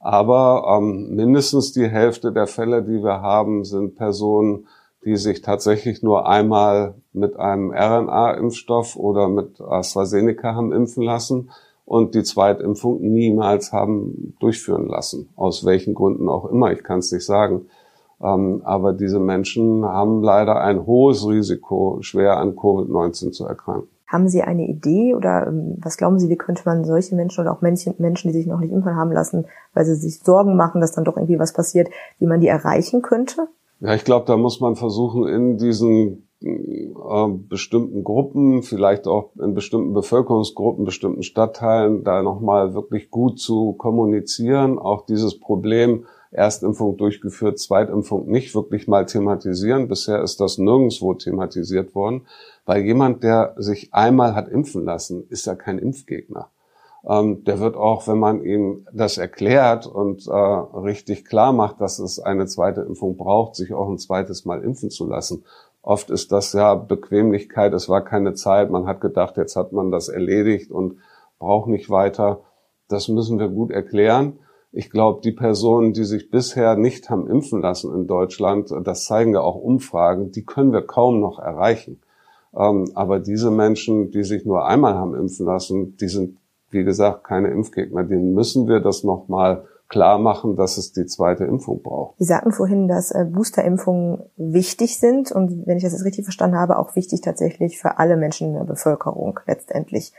Aber 0.00 0.78
ähm, 0.78 1.14
mindestens 1.14 1.72
die 1.72 1.86
Hälfte 1.86 2.32
der 2.32 2.46
Fälle, 2.46 2.82
die 2.82 3.02
wir 3.02 3.20
haben, 3.20 3.64
sind 3.64 3.96
Personen, 3.96 4.66
die 5.04 5.16
sich 5.16 5.42
tatsächlich 5.42 6.02
nur 6.02 6.26
einmal 6.26 6.94
mit 7.12 7.36
einem 7.36 7.70
RNA-Impfstoff 7.70 8.96
oder 8.96 9.28
mit 9.28 9.60
AstraZeneca 9.60 10.54
haben 10.54 10.72
impfen 10.72 11.02
lassen 11.02 11.50
und 11.84 12.14
die 12.14 12.22
Zweitimpfung 12.22 13.00
niemals 13.00 13.72
haben 13.72 14.36
durchführen 14.40 14.86
lassen. 14.88 15.28
Aus 15.36 15.64
welchen 15.64 15.94
Gründen 15.94 16.28
auch 16.28 16.46
immer, 16.46 16.72
ich 16.72 16.82
kann 16.82 17.00
es 17.00 17.12
nicht 17.12 17.24
sagen. 17.24 17.66
Ähm, 18.22 18.60
aber 18.64 18.92
diese 18.92 19.18
Menschen 19.18 19.84
haben 19.84 20.22
leider 20.22 20.60
ein 20.60 20.86
hohes 20.86 21.26
Risiko, 21.26 21.98
schwer 22.00 22.36
an 22.36 22.54
Covid-19 22.54 23.32
zu 23.32 23.46
erkranken. 23.46 23.88
Haben 24.10 24.28
Sie 24.28 24.42
eine 24.42 24.66
Idee 24.66 25.14
oder 25.14 25.46
ähm, 25.46 25.76
was 25.78 25.96
glauben 25.96 26.18
Sie, 26.18 26.28
wie 26.28 26.36
könnte 26.36 26.62
man 26.64 26.84
solche 26.84 27.14
Menschen 27.14 27.42
oder 27.42 27.52
auch 27.52 27.60
Menschen, 27.60 27.94
Menschen, 27.98 28.32
die 28.32 28.38
sich 28.38 28.46
noch 28.48 28.58
nicht 28.58 28.72
impfen 28.72 28.96
haben 28.96 29.12
lassen, 29.12 29.46
weil 29.72 29.84
sie 29.84 29.94
sich 29.94 30.18
Sorgen 30.18 30.56
machen, 30.56 30.80
dass 30.80 30.90
dann 30.90 31.04
doch 31.04 31.16
irgendwie 31.16 31.38
was 31.38 31.52
passiert, 31.52 31.88
wie 32.18 32.26
man 32.26 32.40
die 32.40 32.48
erreichen 32.48 33.02
könnte? 33.02 33.46
Ja, 33.78 33.94
ich 33.94 34.04
glaube, 34.04 34.26
da 34.26 34.36
muss 34.36 34.60
man 34.60 34.74
versuchen, 34.74 35.28
in 35.28 35.58
diesen 35.58 36.26
äh, 36.42 37.28
bestimmten 37.48 38.02
Gruppen, 38.02 38.64
vielleicht 38.64 39.06
auch 39.06 39.30
in 39.38 39.54
bestimmten 39.54 39.92
Bevölkerungsgruppen, 39.92 40.84
bestimmten 40.84 41.22
Stadtteilen, 41.22 42.02
da 42.02 42.22
nochmal 42.24 42.74
wirklich 42.74 43.10
gut 43.10 43.38
zu 43.38 43.74
kommunizieren, 43.74 44.80
auch 44.80 45.06
dieses 45.06 45.38
Problem 45.38 46.04
Erstimpfung 46.30 46.96
durchgeführt, 46.96 47.58
Zweitimpfung 47.58 48.30
nicht 48.30 48.54
wirklich 48.54 48.86
mal 48.86 49.06
thematisieren. 49.06 49.88
Bisher 49.88 50.22
ist 50.22 50.40
das 50.40 50.58
nirgendwo 50.58 51.14
thematisiert 51.14 51.94
worden, 51.94 52.26
weil 52.64 52.82
jemand, 52.82 53.24
der 53.24 53.54
sich 53.56 53.92
einmal 53.92 54.34
hat 54.34 54.48
impfen 54.48 54.84
lassen, 54.84 55.26
ist 55.28 55.46
ja 55.46 55.56
kein 55.56 55.78
Impfgegner. 55.78 56.50
Ähm, 57.08 57.44
der 57.44 57.60
wird 57.60 57.76
auch, 57.76 58.06
wenn 58.06 58.18
man 58.18 58.44
ihm 58.44 58.86
das 58.92 59.18
erklärt 59.18 59.86
und 59.86 60.26
äh, 60.28 60.30
richtig 60.30 61.24
klar 61.24 61.52
macht, 61.52 61.80
dass 61.80 61.98
es 61.98 62.20
eine 62.20 62.46
zweite 62.46 62.82
Impfung 62.82 63.16
braucht, 63.16 63.56
sich 63.56 63.72
auch 63.72 63.88
ein 63.88 63.98
zweites 63.98 64.44
Mal 64.44 64.62
impfen 64.62 64.90
zu 64.90 65.06
lassen. 65.06 65.44
Oft 65.82 66.10
ist 66.10 66.30
das 66.30 66.52
ja 66.52 66.74
Bequemlichkeit, 66.74 67.72
es 67.72 67.88
war 67.88 68.04
keine 68.04 68.34
Zeit, 68.34 68.70
man 68.70 68.86
hat 68.86 69.00
gedacht, 69.00 69.38
jetzt 69.38 69.56
hat 69.56 69.72
man 69.72 69.90
das 69.90 70.08
erledigt 70.08 70.70
und 70.70 70.98
braucht 71.38 71.68
nicht 71.68 71.88
weiter. 71.88 72.42
Das 72.88 73.08
müssen 73.08 73.38
wir 73.38 73.48
gut 73.48 73.70
erklären. 73.70 74.38
Ich 74.72 74.90
glaube, 74.90 75.20
die 75.22 75.32
Personen, 75.32 75.92
die 75.92 76.04
sich 76.04 76.30
bisher 76.30 76.76
nicht 76.76 77.10
haben 77.10 77.28
impfen 77.28 77.60
lassen 77.60 77.92
in 77.94 78.06
Deutschland, 78.06 78.72
das 78.84 79.04
zeigen 79.04 79.34
ja 79.34 79.40
auch 79.40 79.56
Umfragen, 79.56 80.30
die 80.30 80.44
können 80.44 80.72
wir 80.72 80.82
kaum 80.82 81.20
noch 81.20 81.40
erreichen. 81.40 82.00
Ähm, 82.54 82.90
aber 82.94 83.18
diese 83.18 83.50
Menschen, 83.50 84.10
die 84.10 84.24
sich 84.24 84.44
nur 84.44 84.66
einmal 84.66 84.94
haben 84.94 85.14
impfen 85.14 85.46
lassen, 85.46 85.96
die 85.96 86.08
sind, 86.08 86.38
wie 86.70 86.84
gesagt, 86.84 87.24
keine 87.24 87.48
Impfgegner. 87.48 88.04
Denen 88.04 88.32
müssen 88.32 88.68
wir 88.68 88.80
das 88.80 89.02
nochmal 89.02 89.64
klar 89.88 90.18
machen, 90.18 90.56
dass 90.56 90.78
es 90.78 90.92
die 90.92 91.06
zweite 91.06 91.44
Impfung 91.44 91.82
braucht. 91.82 92.16
Sie 92.18 92.24
sagten 92.24 92.52
vorhin, 92.52 92.86
dass 92.86 93.10
äh, 93.10 93.24
Boosterimpfungen 93.24 94.22
wichtig 94.36 94.98
sind 94.98 95.32
und 95.32 95.66
wenn 95.66 95.76
ich 95.76 95.82
das 95.82 95.92
jetzt 95.92 96.04
richtig 96.04 96.24
verstanden 96.24 96.56
habe, 96.56 96.78
auch 96.78 96.94
wichtig 96.94 97.20
tatsächlich 97.22 97.78
für 97.78 97.98
alle 97.98 98.16
Menschen 98.16 98.48
in 98.48 98.54
der 98.54 98.64
Bevölkerung 98.64 99.40
letztendlich. 99.46 100.12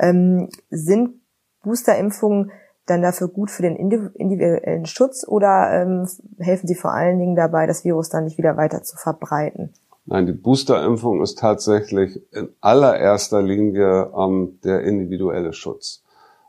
Ähm, 0.00 0.48
sind 0.70 1.20
Boosterimpfungen 1.62 2.52
dann 2.90 3.02
dafür 3.02 3.28
gut 3.28 3.50
für 3.50 3.62
den 3.62 3.76
individuellen 3.76 4.86
Schutz 4.86 5.26
oder 5.26 5.70
ähm, 5.72 6.08
helfen 6.38 6.66
sie 6.66 6.74
vor 6.74 6.92
allen 6.92 7.18
Dingen 7.18 7.36
dabei, 7.36 7.66
das 7.66 7.84
Virus 7.84 8.08
dann 8.08 8.24
nicht 8.24 8.38
wieder 8.38 8.56
weiter 8.56 8.82
zu 8.82 8.96
verbreiten? 8.96 9.72
Nein, 10.06 10.26
die 10.26 10.32
Boosterimpfung 10.32 11.22
ist 11.22 11.38
tatsächlich 11.38 12.22
in 12.32 12.48
allererster 12.60 13.42
Linie 13.42 14.10
ähm, 14.16 14.58
der 14.64 14.80
individuelle 14.82 15.52
Schutz, 15.52 16.02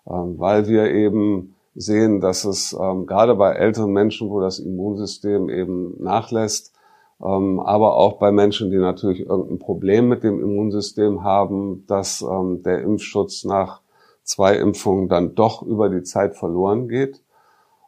ähm, 0.08 0.39
weil 0.39 0.67
wir 0.67 0.89
eben 0.91 1.56
sehen, 1.75 2.21
dass 2.21 2.45
es 2.45 2.73
ähm, 2.80 3.06
gerade 3.06 3.36
bei 3.36 3.54
älteren 3.54 3.91
Menschen, 3.91 4.30
wo 4.30 4.39
das 4.39 4.60
Immunsystem 4.60 5.49
eben 5.49 6.02
nachlässt, 6.02 6.73
ähm, 7.21 7.60
aber 7.60 7.95
auch 7.95 8.17
bei 8.17 8.32
Menschen, 8.32 8.71
die 8.71 8.78
natürlich 8.78 9.21
irgendein 9.21 9.60
Problem 9.60 10.08
mit 10.08 10.23
dem 10.23 10.39
Immunsystem 10.39 11.23
haben, 11.23 11.84
dass 11.88 12.21
ähm, 12.21 12.63
der 12.63 12.82
Impfschutz 12.82 13.43
nach 13.43 13.82
zwei 14.29 14.57
Impfungen 14.57 15.09
dann 15.09 15.33
doch 15.33 15.63
über 15.63 15.89
die 15.89 16.03
Zeit 16.03 16.35
verloren 16.35 16.87
geht 16.87 17.23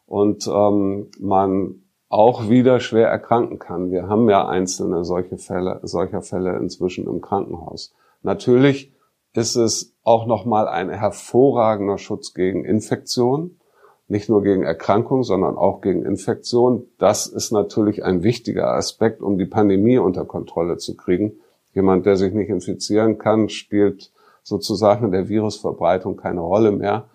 und 0.07 0.47
ähm, 0.47 1.11
man 1.19 1.83
auch 2.09 2.49
wieder 2.49 2.79
schwer 2.79 3.07
erkranken 3.07 3.59
kann. 3.59 3.91
Wir 3.91 4.07
haben 4.07 4.27
ja 4.27 4.47
einzelne 4.47 5.05
solche 5.05 5.37
Fälle, 5.37 5.79
solcher 5.83 6.23
Fälle 6.23 6.57
inzwischen 6.57 7.05
im 7.05 7.21
Krankenhaus. 7.21 7.93
Natürlich 8.23 8.91
ist 9.33 9.55
es 9.55 9.95
auch 10.03 10.25
nochmal 10.25 10.67
ein 10.67 10.89
hervorragender 10.89 11.99
Schutz 11.99 12.33
gegen 12.33 12.65
Infektion, 12.65 13.59
nicht 14.07 14.27
nur 14.27 14.41
gegen 14.41 14.63
Erkrankung, 14.63 15.23
sondern 15.23 15.57
auch 15.57 15.79
gegen 15.79 16.03
Infektion. 16.03 16.87
Das 16.97 17.27
ist 17.27 17.51
natürlich 17.51 18.03
ein 18.03 18.23
wichtiger 18.23 18.73
Aspekt, 18.73 19.21
um 19.21 19.37
die 19.37 19.45
Pandemie 19.45 19.99
unter 19.99 20.25
Kontrolle 20.25 20.77
zu 20.77 20.97
kriegen. 20.97 21.33
Jemand, 21.75 22.07
der 22.07 22.17
sich 22.17 22.33
nicht 22.33 22.49
infizieren 22.49 23.19
kann, 23.19 23.47
spielt 23.47 24.11
sozusagen 24.43 25.11
der 25.11 25.29
Virusverbreitung 25.29 26.17
keine 26.17 26.41
Rolle 26.41 26.71
mehr. 26.71 27.05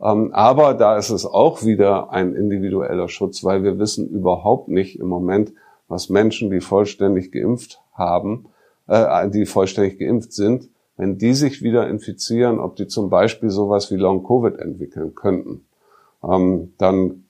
Ähm, 0.00 0.32
aber 0.32 0.74
da 0.74 0.96
ist 0.96 1.10
es 1.10 1.26
auch 1.26 1.64
wieder 1.64 2.10
ein 2.10 2.34
individueller 2.34 3.08
Schutz, 3.08 3.44
weil 3.44 3.64
wir 3.64 3.78
wissen 3.78 4.08
überhaupt 4.08 4.68
nicht 4.68 4.98
im 4.98 5.08
Moment, 5.08 5.52
was 5.88 6.08
Menschen, 6.08 6.50
die 6.50 6.60
vollständig 6.60 7.32
geimpft 7.32 7.80
haben, 7.94 8.46
äh, 8.86 9.28
die 9.28 9.46
vollständig 9.46 9.98
geimpft 9.98 10.32
sind, 10.32 10.68
wenn 10.96 11.18
die 11.18 11.34
sich 11.34 11.62
wieder 11.62 11.88
infizieren, 11.88 12.58
ob 12.60 12.76
die 12.76 12.86
zum 12.86 13.10
Beispiel 13.10 13.50
sowas 13.50 13.90
wie 13.90 13.96
Long-Covid 13.96 14.58
entwickeln 14.58 15.14
könnten. 15.14 15.64
Ähm, 16.22 16.74
dann 16.78 17.24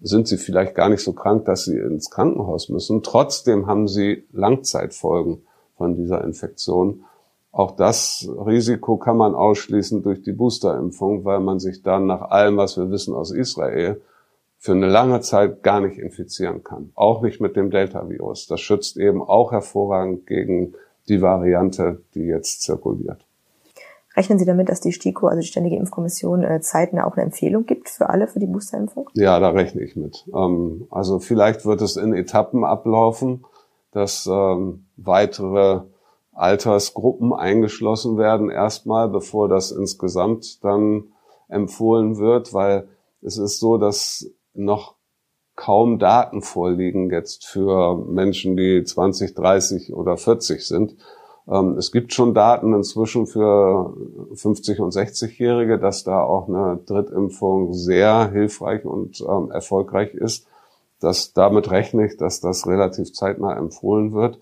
sind 0.00 0.28
sie 0.28 0.36
vielleicht 0.36 0.74
gar 0.74 0.88
nicht 0.88 1.02
so 1.02 1.12
krank, 1.12 1.44
dass 1.44 1.64
sie 1.64 1.78
ins 1.78 2.10
Krankenhaus 2.10 2.68
müssen. 2.68 3.02
Trotzdem 3.02 3.66
haben 3.66 3.88
sie 3.88 4.24
Langzeitfolgen 4.32 5.42
von 5.76 5.96
dieser 5.96 6.24
Infektion. 6.24 7.04
Auch 7.52 7.72
das 7.72 8.26
Risiko 8.46 8.96
kann 8.96 9.18
man 9.18 9.34
ausschließen 9.34 10.02
durch 10.02 10.22
die 10.22 10.32
Boosterimpfung, 10.32 11.24
weil 11.26 11.40
man 11.40 11.60
sich 11.60 11.82
dann 11.82 12.06
nach 12.06 12.22
allem, 12.22 12.56
was 12.56 12.78
wir 12.78 12.90
wissen 12.90 13.14
aus 13.14 13.30
Israel, 13.30 14.00
für 14.58 14.72
eine 14.72 14.88
lange 14.88 15.20
Zeit 15.20 15.62
gar 15.62 15.80
nicht 15.80 15.98
infizieren 15.98 16.64
kann. 16.64 16.92
Auch 16.94 17.20
nicht 17.20 17.40
mit 17.40 17.56
dem 17.56 17.70
Delta-Virus. 17.70 18.46
Das 18.46 18.60
schützt 18.60 18.96
eben 18.96 19.20
auch 19.20 19.52
hervorragend 19.52 20.26
gegen 20.26 20.74
die 21.08 21.20
Variante, 21.20 22.00
die 22.14 22.24
jetzt 22.24 22.62
zirkuliert. 22.62 23.26
Rechnen 24.16 24.38
Sie 24.38 24.44
damit, 24.44 24.68
dass 24.68 24.80
die 24.80 24.92
STIKO, 24.92 25.26
also 25.26 25.40
die 25.40 25.46
Ständige 25.46 25.76
Impfkommission, 25.76 26.44
äh, 26.44 26.60
zeitnah 26.60 27.06
auch 27.06 27.16
eine 27.16 27.24
Empfehlung 27.24 27.66
gibt 27.66 27.88
für 27.88 28.08
alle 28.08 28.28
für 28.28 28.40
die 28.40 28.46
Boosterimpfung? 28.46 29.08
Ja, 29.14 29.40
da 29.40 29.50
rechne 29.50 29.82
ich 29.82 29.96
mit. 29.96 30.26
Ähm, 30.34 30.86
also 30.90 31.18
vielleicht 31.18 31.64
wird 31.64 31.80
es 31.82 31.96
in 31.96 32.14
Etappen 32.14 32.64
ablaufen, 32.64 33.44
dass 33.90 34.28
ähm, 34.30 34.84
weitere 34.96 35.82
Altersgruppen 36.32 37.32
eingeschlossen 37.32 38.16
werden 38.16 38.50
erstmal, 38.50 39.08
bevor 39.08 39.48
das 39.48 39.70
insgesamt 39.70 40.64
dann 40.64 41.12
empfohlen 41.48 42.18
wird, 42.18 42.54
weil 42.54 42.88
es 43.20 43.36
ist 43.38 43.60
so, 43.60 43.76
dass 43.76 44.30
noch 44.54 44.96
kaum 45.54 45.98
Daten 45.98 46.42
vorliegen 46.42 47.10
jetzt 47.10 47.46
für 47.46 47.96
Menschen, 47.96 48.56
die 48.56 48.82
20, 48.82 49.34
30 49.34 49.94
oder 49.94 50.16
40 50.16 50.66
sind. 50.66 50.96
Ähm, 51.46 51.76
es 51.76 51.92
gibt 51.92 52.12
schon 52.12 52.34
Daten 52.34 52.72
inzwischen 52.72 53.26
für 53.26 53.94
50 54.34 54.80
und 54.80 54.94
60-Jährige, 54.94 55.78
dass 55.78 56.04
da 56.04 56.22
auch 56.22 56.48
eine 56.48 56.80
Drittimpfung 56.86 57.74
sehr 57.74 58.30
hilfreich 58.30 58.84
und 58.84 59.20
ähm, 59.20 59.50
erfolgreich 59.50 60.14
ist. 60.14 60.46
Das, 61.00 61.32
damit 61.32 61.70
rechne 61.70 62.06
ich, 62.06 62.16
dass 62.16 62.40
das 62.40 62.66
relativ 62.66 63.12
zeitnah 63.12 63.56
empfohlen 63.56 64.12
wird. 64.12 64.38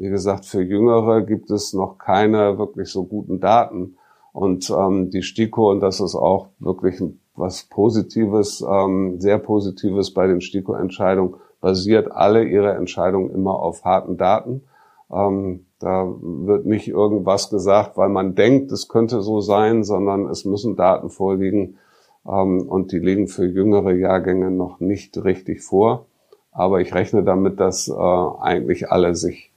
Wie 0.00 0.08
gesagt, 0.08 0.46
für 0.46 0.62
Jüngere 0.62 1.20
gibt 1.20 1.50
es 1.50 1.74
noch 1.74 1.98
keine 1.98 2.56
wirklich 2.56 2.88
so 2.88 3.04
guten 3.04 3.38
Daten. 3.38 3.98
Und 4.32 4.70
ähm, 4.70 5.10
die 5.10 5.20
STIKO, 5.20 5.70
und 5.70 5.80
das 5.80 6.00
ist 6.00 6.14
auch 6.14 6.48
wirklich 6.58 7.02
was 7.36 7.64
Positives, 7.64 8.64
ähm, 8.66 9.20
sehr 9.20 9.36
Positives 9.36 10.14
bei 10.14 10.26
den 10.26 10.40
STIKO-Entscheidungen, 10.40 11.34
basiert 11.60 12.12
alle 12.12 12.44
ihre 12.44 12.72
Entscheidungen 12.76 13.28
immer 13.28 13.56
auf 13.56 13.84
harten 13.84 14.16
Daten. 14.16 14.62
Ähm, 15.12 15.66
da 15.80 16.10
wird 16.18 16.64
nicht 16.64 16.88
irgendwas 16.88 17.50
gesagt, 17.50 17.98
weil 17.98 18.08
man 18.08 18.34
denkt, 18.34 18.72
es 18.72 18.88
könnte 18.88 19.20
so 19.20 19.42
sein, 19.42 19.84
sondern 19.84 20.28
es 20.28 20.46
müssen 20.46 20.76
Daten 20.76 21.10
vorliegen. 21.10 21.76
ähm, 22.26 22.62
und 22.62 22.92
die 22.92 23.00
liegen 23.00 23.28
für 23.28 23.44
jüngere 23.44 23.92
Jahrgänge 23.92 24.50
noch 24.50 24.80
nicht 24.80 25.22
richtig 25.22 25.60
vor. 25.62 26.06
Aber 26.52 26.80
ich 26.80 26.94
rechne 26.94 27.22
damit, 27.22 27.60
dass 27.60 27.86
äh, 27.86 27.92
eigentlich 27.92 28.90
alle 28.90 29.14
sich 29.14 29.49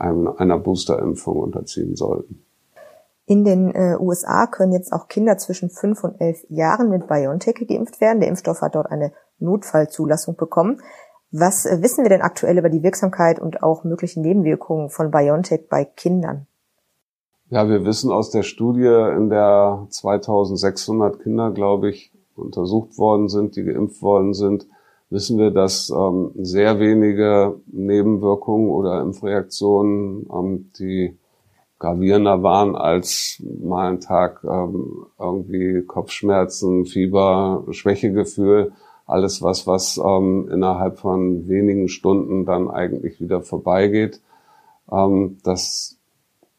einer 0.00 0.58
Boosterimpfung 0.58 1.38
unterziehen 1.38 1.96
sollten. 1.96 2.44
In 3.26 3.44
den 3.44 3.72
äh, 3.72 3.96
USA 4.00 4.48
können 4.48 4.72
jetzt 4.72 4.92
auch 4.92 5.06
Kinder 5.06 5.38
zwischen 5.38 5.70
fünf 5.70 6.02
und 6.02 6.20
elf 6.20 6.44
Jahren 6.48 6.90
mit 6.90 7.06
BioNTech 7.06 7.64
geimpft 7.68 8.00
werden. 8.00 8.18
Der 8.18 8.28
Impfstoff 8.28 8.60
hat 8.60 8.74
dort 8.74 8.90
eine 8.90 9.12
Notfallzulassung 9.38 10.34
bekommen. 10.34 10.80
Was 11.30 11.64
äh, 11.64 11.80
wissen 11.80 12.02
wir 12.02 12.08
denn 12.08 12.22
aktuell 12.22 12.58
über 12.58 12.70
die 12.70 12.82
Wirksamkeit 12.82 13.38
und 13.38 13.62
auch 13.62 13.84
möglichen 13.84 14.22
Nebenwirkungen 14.22 14.90
von 14.90 15.12
BioNTech 15.12 15.68
bei 15.68 15.84
Kindern? 15.84 16.48
Ja, 17.50 17.68
wir 17.68 17.84
wissen 17.84 18.10
aus 18.10 18.30
der 18.30 18.42
Studie, 18.42 18.86
in 19.16 19.28
der 19.28 19.86
2600 19.90 21.20
Kinder, 21.22 21.52
glaube 21.52 21.90
ich, 21.90 22.12
untersucht 22.34 22.98
worden 22.98 23.28
sind, 23.28 23.54
die 23.54 23.62
geimpft 23.62 24.02
worden 24.02 24.34
sind, 24.34 24.66
wissen 25.10 25.38
wir, 25.38 25.50
dass 25.50 25.90
ähm, 25.90 26.30
sehr 26.36 26.78
wenige 26.78 27.56
Nebenwirkungen 27.66 28.70
oder 28.70 29.00
Impfreaktionen, 29.02 30.26
ähm, 30.32 30.70
die 30.78 31.16
gravierender 31.78 32.42
waren 32.42 32.76
als 32.76 33.42
mal 33.42 33.88
einen 33.88 34.00
Tag 34.00 34.44
ähm, 34.44 35.06
irgendwie 35.18 35.82
Kopfschmerzen, 35.82 36.84
Fieber, 36.84 37.64
Schwächegefühl, 37.70 38.72
alles 39.06 39.42
was, 39.42 39.66
was 39.66 39.98
ähm, 39.98 40.48
innerhalb 40.52 40.98
von 40.98 41.48
wenigen 41.48 41.88
Stunden 41.88 42.44
dann 42.44 42.70
eigentlich 42.70 43.20
wieder 43.20 43.42
vorbeigeht. 43.42 44.20
Ähm, 44.92 45.38
das 45.42 45.96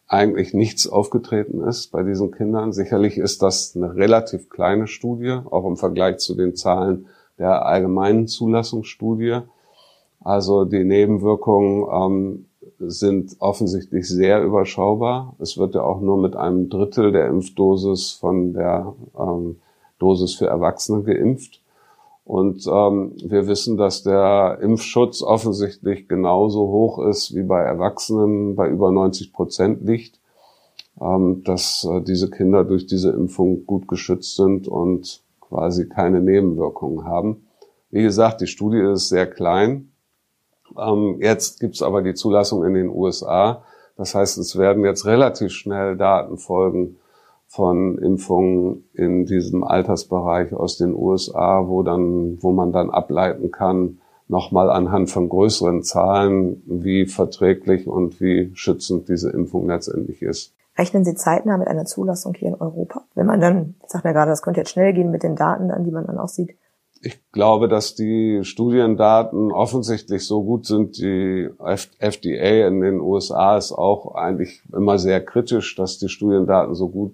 eigentlich 0.08 0.54
nichts 0.54 0.90
aufgetreten 0.90 1.62
ist 1.62 1.92
bei 1.92 2.04
diesen 2.04 2.32
Kindern. 2.32 2.74
Sicherlich 2.74 3.18
ist 3.18 3.42
das 3.42 3.78
eine 3.78 3.96
relativ 3.96 4.50
kleine 4.50 4.88
Studie, 4.88 5.40
auch 5.50 5.66
im 5.66 5.78
Vergleich 5.78 6.18
zu 6.18 6.36
den 6.36 6.56
Zahlen 6.56 7.08
der 7.38 7.65
allgemeinen 7.65 8.28
Zulassungsstudie. 8.28 9.39
Also 10.24 10.65
die 10.65 10.84
Nebenwirkungen 10.84 11.88
ähm, 11.91 12.46
sind 12.80 13.36
offensichtlich 13.39 14.08
sehr 14.08 14.44
überschaubar. 14.44 15.36
Es 15.39 15.58
wird 15.58 15.76
ja 15.76 15.84
auch 15.84 16.02
nur 16.02 16.17
mit 16.17 16.36
einem 16.36 16.70
Drittel 16.70 17.12
der 17.12 17.28
Impfdosis 17.28 18.12
von 18.12 18.54
der 18.54 18.94
ähm, 19.17 19.58
Dosis 20.00 20.36
für 20.36 20.48
Erwachsene 20.48 21.04
geimpft. 21.04 21.62
Und 22.24 22.65
ähm, 22.67 23.13
wir 23.24 23.48
wissen, 23.48 23.78
dass 23.78 24.04
der 24.04 24.60
Impfschutz 24.62 25.22
offensichtlich 25.22 26.08
genauso 26.08 26.67
hoch 26.67 27.00
ist 27.00 27.36
wie 27.36 27.44
bei 27.44 27.62
Erwachsenen, 27.62 28.56
bei 28.56 28.70
über 28.70 28.91
90 28.91 29.34
Prozent 29.34 29.84
liegt, 29.84 30.20
ähm, 31.02 31.44
dass 31.44 31.88
äh, 31.89 32.02
diese 32.02 32.30
Kinder 32.30 32.63
durch 32.63 32.86
diese 32.86 33.12
Impfung 33.12 33.65
gut 33.65 33.88
geschützt 33.88 34.36
sind 34.36 34.67
und 34.67 35.22
quasi 35.52 35.90
keine 35.90 36.22
Nebenwirkungen 36.22 37.06
haben. 37.06 37.46
Wie 37.90 38.04
gesagt, 38.04 38.40
die 38.40 38.48
Studie 38.48 38.80
ist 38.80 39.10
sehr 39.10 39.28
klein. 39.28 39.92
Ähm, 40.78 41.18
jetzt 41.20 41.60
gibt's 41.60 41.82
aber 41.82 42.02
die 42.02 42.14
Zulassung 42.14 42.64
in 42.64 42.74
den 42.74 42.90
USA. 42.90 43.64
Das 43.98 44.16
heißt, 44.16 44.38
es 44.38 44.58
werden 44.58 44.86
jetzt 44.86 45.06
relativ 45.06 45.52
schnell 45.52 45.98
Daten 45.98 46.38
folgen 46.38 46.96
von 47.48 47.98
Impfungen 47.98 48.86
in 48.94 49.26
diesem 49.26 49.66
Altersbereich 49.66 50.54
aus 50.54 50.78
den 50.78 50.96
USA, 50.96 51.68
wo 51.68 51.84
dann, 51.84 52.42
wo 52.42 52.54
man 52.54 52.72
dann 52.72 52.90
ableiten 52.90 53.52
kann, 53.52 54.00
nochmal 54.30 54.70
anhand 54.70 55.10
von 55.10 55.28
größeren 55.28 55.84
Zahlen, 55.84 56.64
wie 56.66 57.06
verträglich 57.06 57.88
und 57.88 58.22
wie 58.22 58.52
schützend 58.54 59.10
diese 59.10 59.32
Impfung 59.32 59.68
letztendlich 59.68 60.22
ist. 60.22 60.54
Rechnen 60.82 61.06
Sie 61.06 61.13
zeitnah 61.13 61.58
mit 61.58 61.67
einer 61.67 61.86
Zulassung 61.86 62.34
hier 62.34 62.48
in 62.48 62.56
Europa? 62.56 63.04
Wenn 63.13 63.28
man 63.28 63.39
dann, 63.39 63.76
ich 63.84 63.89
sage 63.91 64.08
mir 64.08 64.15
gerade, 64.15 64.32
das 64.32 64.41
könnte 64.41 64.62
jetzt 64.62 64.72
schnell 64.72 64.94
gehen 64.94 65.12
mit 65.12 65.22
den 65.22 65.36
Daten 65.36 65.70
dann, 65.70 65.84
die 65.84 65.91
man 65.91 66.08
dann 66.08 66.17
auch 66.17 66.28
sieht. 66.28 66.58
Ich 67.04 67.22
glaube, 67.32 67.67
dass 67.67 67.94
die 67.94 68.39
Studiendaten 68.44 69.52
offensichtlich 69.52 70.26
so 70.26 70.41
gut 70.44 70.65
sind. 70.65 70.98
Die 70.98 71.52
FDA 72.00 72.67
in 72.67 72.82
den 72.82 73.00
USA 73.00 73.58
ist 73.58 73.72
auch 73.72 74.15
eigentlich 74.15 74.63
immer 74.74 74.98
sehr 74.98 75.24
kritisch, 75.24 75.76
dass 75.76 76.00
die 76.00 76.10
Studiendaten 76.10 76.74
so 76.74 76.89
gut 76.89 77.13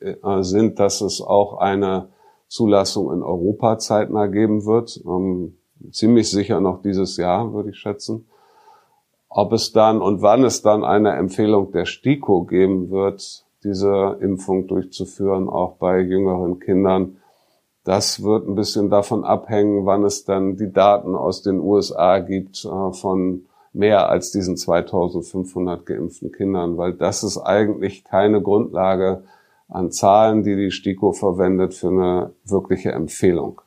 äh, 0.00 0.42
sind, 0.42 0.78
dass 0.78 1.02
es 1.02 1.20
auch 1.20 1.58
eine 1.58 2.08
Zulassung 2.48 3.12
in 3.12 3.22
Europa 3.22 3.78
zeitnah 3.78 4.26
geben 4.26 4.64
wird. 4.64 5.02
Ähm, 5.04 5.58
ziemlich 5.92 6.30
sicher 6.30 6.62
noch 6.62 6.80
dieses 6.80 7.18
Jahr, 7.18 7.52
würde 7.52 7.68
ich 7.70 7.76
schätzen. 7.76 8.24
Ob 9.38 9.52
es 9.52 9.70
dann 9.70 10.00
und 10.00 10.22
wann 10.22 10.44
es 10.44 10.62
dann 10.62 10.82
eine 10.82 11.12
Empfehlung 11.12 11.70
der 11.70 11.84
STIKO 11.84 12.44
geben 12.44 12.88
wird, 12.88 13.44
diese 13.62 14.16
Impfung 14.22 14.66
durchzuführen, 14.66 15.50
auch 15.50 15.74
bei 15.76 16.00
jüngeren 16.00 16.58
Kindern, 16.58 17.18
das 17.84 18.22
wird 18.22 18.48
ein 18.48 18.54
bisschen 18.54 18.88
davon 18.88 19.24
abhängen, 19.24 19.84
wann 19.84 20.04
es 20.04 20.24
dann 20.24 20.56
die 20.56 20.72
Daten 20.72 21.14
aus 21.14 21.42
den 21.42 21.60
USA 21.60 22.18
gibt 22.20 22.64
äh, 22.64 22.92
von 22.92 23.44
mehr 23.74 24.08
als 24.08 24.32
diesen 24.32 24.56
2500 24.56 25.84
geimpften 25.84 26.32
Kindern, 26.32 26.78
weil 26.78 26.94
das 26.94 27.22
ist 27.22 27.36
eigentlich 27.36 28.04
keine 28.04 28.40
Grundlage 28.40 29.24
an 29.68 29.90
Zahlen, 29.90 30.44
die 30.44 30.56
die 30.56 30.70
STIKO 30.70 31.12
verwendet 31.12 31.74
für 31.74 31.88
eine 31.88 32.32
wirkliche 32.46 32.92
Empfehlung, 32.92 33.60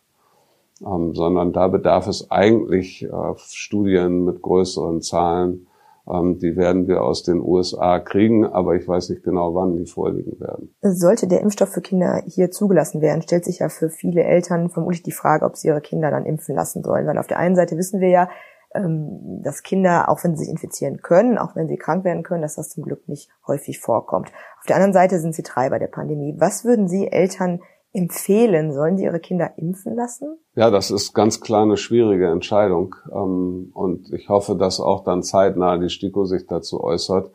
ähm, 0.85 1.13
sondern 1.13 1.53
da 1.53 1.67
bedarf 1.67 2.07
es 2.07 2.29
eigentlich 2.31 3.03
äh, 3.03 3.33
Studien 3.37 4.25
mit 4.25 4.41
größeren 4.41 5.01
Zahlen, 5.01 5.67
ähm, 6.09 6.39
die 6.39 6.57
werden 6.57 6.87
wir 6.87 7.03
aus 7.03 7.23
den 7.23 7.39
USA 7.39 7.99
kriegen, 7.99 8.45
aber 8.45 8.75
ich 8.75 8.87
weiß 8.87 9.09
nicht 9.09 9.23
genau, 9.23 9.53
wann 9.53 9.77
die 9.77 9.85
vorliegen 9.85 10.39
werden. 10.39 10.73
Sollte 10.81 11.27
der 11.27 11.41
Impfstoff 11.41 11.69
für 11.69 11.81
Kinder 11.81 12.23
hier 12.25 12.49
zugelassen 12.51 13.01
werden, 13.01 13.21
stellt 13.21 13.45
sich 13.45 13.59
ja 13.59 13.69
für 13.69 13.89
viele 13.89 14.23
Eltern 14.23 14.69
vermutlich 14.69 15.03
die 15.03 15.11
Frage, 15.11 15.45
ob 15.45 15.55
sie 15.55 15.67
ihre 15.67 15.81
Kinder 15.81 16.09
dann 16.09 16.25
impfen 16.25 16.55
lassen 16.55 16.83
sollen. 16.83 17.05
Weil 17.05 17.17
auf 17.17 17.27
der 17.27 17.37
einen 17.37 17.55
Seite 17.55 17.77
wissen 17.77 17.99
wir 17.99 18.09
ja, 18.09 18.29
ähm, 18.73 19.41
dass 19.43 19.63
Kinder, 19.63 20.09
auch 20.09 20.23
wenn 20.23 20.35
sie 20.35 20.45
sich 20.45 20.51
infizieren 20.51 21.01
können, 21.01 21.37
auch 21.37 21.55
wenn 21.55 21.67
sie 21.67 21.77
krank 21.77 22.03
werden 22.03 22.23
können, 22.23 22.41
dass 22.41 22.55
das 22.55 22.69
zum 22.69 22.83
Glück 22.83 23.07
nicht 23.07 23.29
häufig 23.47 23.79
vorkommt. 23.79 24.31
Auf 24.59 24.65
der 24.67 24.75
anderen 24.75 24.93
Seite 24.93 25.19
sind 25.19 25.35
sie 25.35 25.43
Treiber 25.43 25.79
der 25.79 25.87
Pandemie. 25.87 26.35
Was 26.37 26.65
würden 26.65 26.87
Sie 26.87 27.07
Eltern 27.11 27.61
empfehlen? 27.93 28.73
Sollen 28.73 28.97
sie 28.97 29.05
ihre 29.05 29.19
Kinder 29.19 29.51
impfen 29.57 29.95
lassen? 29.95 30.37
Ja, 30.55 30.69
das 30.69 30.91
ist 30.91 31.13
ganz 31.13 31.41
klar 31.41 31.63
eine 31.63 31.77
schwierige 31.77 32.27
Entscheidung. 32.27 32.95
Ähm, 33.11 33.71
und 33.73 34.11
ich 34.13 34.29
hoffe, 34.29 34.55
dass 34.55 34.79
auch 34.79 35.03
dann 35.03 35.23
zeitnah 35.23 35.77
die 35.77 35.89
STIKO 35.89 36.25
sich 36.25 36.47
dazu 36.47 36.83
äußert. 36.83 37.31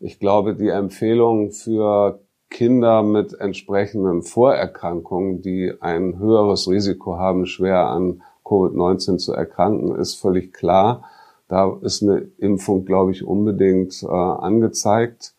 Ich 0.00 0.18
glaube, 0.18 0.54
die 0.54 0.68
Empfehlung 0.68 1.50
für 1.50 2.20
Kinder 2.50 3.02
mit 3.02 3.38
entsprechenden 3.38 4.22
Vorerkrankungen, 4.22 5.42
die 5.42 5.72
ein 5.80 6.18
höheres 6.18 6.68
Risiko 6.68 7.18
haben, 7.18 7.46
schwer 7.46 7.88
an 7.88 8.22
Covid-19 8.44 9.18
zu 9.18 9.32
erkranken, 9.32 9.94
ist 9.96 10.14
völlig 10.14 10.54
klar. 10.54 11.04
Da 11.48 11.76
ist 11.82 12.02
eine 12.02 12.18
Impfung, 12.38 12.84
glaube 12.84 13.10
ich, 13.10 13.24
unbedingt 13.24 14.02
äh, 14.02 14.06
angezeigt, 14.06 15.34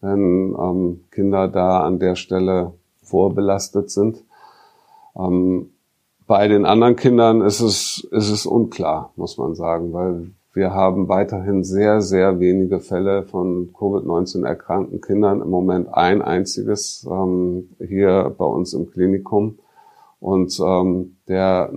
wenn 0.00 0.56
ähm, 0.58 1.04
Kinder 1.10 1.48
da 1.48 1.82
an 1.82 1.98
der 1.98 2.14
Stelle 2.16 2.72
vorbelastet 3.10 3.90
sind. 3.90 4.24
Ähm, 5.16 5.70
bei 6.26 6.46
den 6.46 6.64
anderen 6.64 6.96
Kindern 6.96 7.40
ist 7.40 7.60
es, 7.60 8.06
ist 8.12 8.30
es 8.30 8.46
unklar, 8.46 9.12
muss 9.16 9.36
man 9.36 9.54
sagen, 9.54 9.92
weil 9.92 10.30
wir 10.52 10.72
haben 10.72 11.08
weiterhin 11.08 11.62
sehr, 11.62 12.00
sehr 12.00 12.40
wenige 12.40 12.80
Fälle 12.80 13.22
von 13.22 13.72
Covid-19 13.72 14.44
erkrankten 14.44 15.00
Kindern. 15.00 15.42
Im 15.42 15.50
Moment 15.50 15.92
ein 15.92 16.22
einziges 16.22 17.06
ähm, 17.10 17.70
hier 17.78 18.34
bei 18.36 18.44
uns 18.44 18.74
im 18.74 18.90
Klinikum. 18.90 19.58
Und 20.18 20.60
ähm, 20.60 21.16
der, 21.28 21.72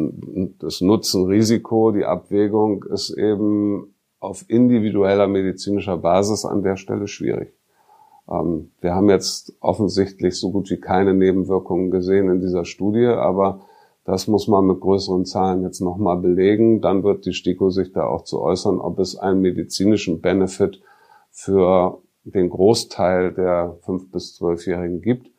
das 0.59 0.81
Nutzen-Risiko, 0.81 1.91
die 1.91 2.05
Abwägung 2.05 2.83
ist 2.83 3.11
eben 3.11 3.93
auf 4.19 4.45
individueller 4.47 5.27
medizinischer 5.27 5.97
Basis 5.97 6.45
an 6.45 6.63
der 6.63 6.75
Stelle 6.75 7.07
schwierig. 7.07 7.53
Ähm, 8.29 8.71
wir 8.81 8.95
haben 8.95 9.09
jetzt 9.09 9.53
offensichtlich 9.59 10.39
so 10.39 10.51
gut 10.51 10.69
wie 10.69 10.79
keine 10.79 11.13
Nebenwirkungen 11.13 11.91
gesehen 11.91 12.29
in 12.29 12.41
dieser 12.41 12.65
Studie, 12.65 13.05
aber 13.05 13.61
das 14.05 14.27
muss 14.27 14.47
man 14.47 14.65
mit 14.65 14.81
größeren 14.81 15.25
Zahlen 15.25 15.63
jetzt 15.63 15.79
nochmal 15.79 16.17
belegen. 16.17 16.81
Dann 16.81 17.03
wird 17.03 17.25
die 17.25 17.33
STIKO 17.33 17.69
sich 17.69 17.93
da 17.93 18.05
auch 18.05 18.23
zu 18.23 18.41
äußern, 18.41 18.79
ob 18.79 18.99
es 18.99 19.15
einen 19.15 19.39
medizinischen 19.39 20.19
Benefit 20.19 20.81
für 21.31 22.01
den 22.25 22.49
Großteil 22.49 23.33
der 23.33 23.77
fünf 23.81 24.11
bis 24.11 24.35
zwölfjährigen 24.35 25.01
gibt. 25.01 25.31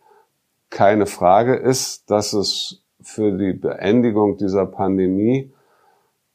Keine 0.71 1.07
Frage 1.07 1.57
ist, 1.57 2.11
dass 2.11 2.33
es 2.33 2.83
für 3.01 3.37
die 3.37 3.53
Beendigung 3.53 4.39
dieser 4.39 4.67
Pandemie 4.67 5.53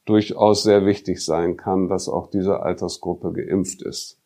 durchaus 0.06 0.64
sehr 0.64 0.86
wichtig 0.86 1.24
sein 1.24 1.58
kann, 1.58 1.88
dass 1.88 2.10
auch 2.10 2.28
diese 2.28 2.62
Altersgruppe 2.62 3.34
geimpft 3.34 3.82
ist. 3.82 4.20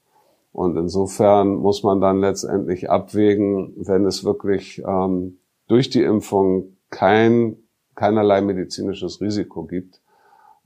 Und 0.54 0.78
insofern 0.78 1.56
muss 1.56 1.82
man 1.84 2.00
dann 2.00 2.20
letztendlich 2.20 2.90
abwägen, 2.90 3.74
wenn 3.76 4.06
es 4.06 4.24
wirklich 4.24 4.82
ähm, 4.88 5.40
durch 5.68 5.90
die 5.90 6.04
Impfung 6.04 6.78
kein, 6.92 7.58
keinerlei 7.96 8.42
medizinisches 8.42 9.20
Risiko 9.20 9.64
gibt, 9.64 10.00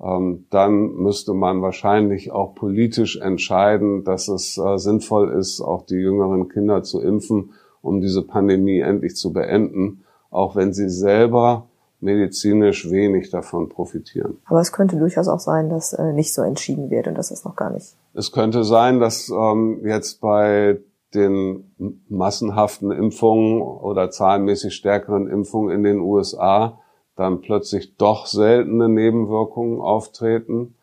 ähm, 0.01 0.45
dann 0.49 0.95
müsste 0.95 1.33
man 1.33 1.61
wahrscheinlich 1.61 2.31
auch 2.31 2.53
politisch 2.53 3.17
entscheiden, 3.17 4.03
dass 4.03 4.27
es 4.27 4.57
äh, 4.57 4.77
sinnvoll 4.77 5.31
ist, 5.31 5.61
auch 5.61 5.85
die 5.85 5.95
jüngeren 5.95 6.49
Kinder 6.49 6.83
zu 6.83 7.01
impfen, 7.01 7.53
um 7.81 8.01
diese 8.01 8.23
Pandemie 8.23 8.79
endlich 8.79 9.15
zu 9.15 9.31
beenden, 9.31 10.03
auch 10.29 10.57
wenn 10.57 10.73
sie 10.73 10.89
selber 10.89 11.69
medizinisch 11.99 12.89
wenig 12.91 13.29
davon 13.31 13.69
profitieren. 13.69 14.37
Aber 14.45 14.59
es 14.59 14.71
könnte 14.71 14.97
durchaus 14.97 15.27
auch 15.27 15.39
sein, 15.39 15.69
dass 15.69 15.93
äh, 15.93 16.13
nicht 16.13 16.33
so 16.33 16.41
entschieden 16.41 16.89
wird 16.89 17.07
und 17.07 17.15
das 17.15 17.31
ist 17.31 17.45
noch 17.45 17.55
gar 17.55 17.71
nicht. 17.71 17.95
Es 18.13 18.31
könnte 18.31 18.63
sein, 18.63 18.99
dass 18.99 19.29
ähm, 19.29 19.81
jetzt 19.83 20.21
bei 20.21 20.79
den 21.13 21.71
massenhaften 22.09 22.91
Impfungen 22.91 23.61
oder 23.61 24.11
zahlenmäßig 24.11 24.73
stärkeren 24.73 25.27
Impfungen 25.27 25.73
in 25.73 25.83
den 25.83 25.99
USA 25.99 26.79
dann 27.15 27.41
plötzlich 27.41 27.97
doch 27.97 28.27
seltene 28.27 28.89
Nebenwirkungen 28.89 29.81
auftreten. 29.81 30.75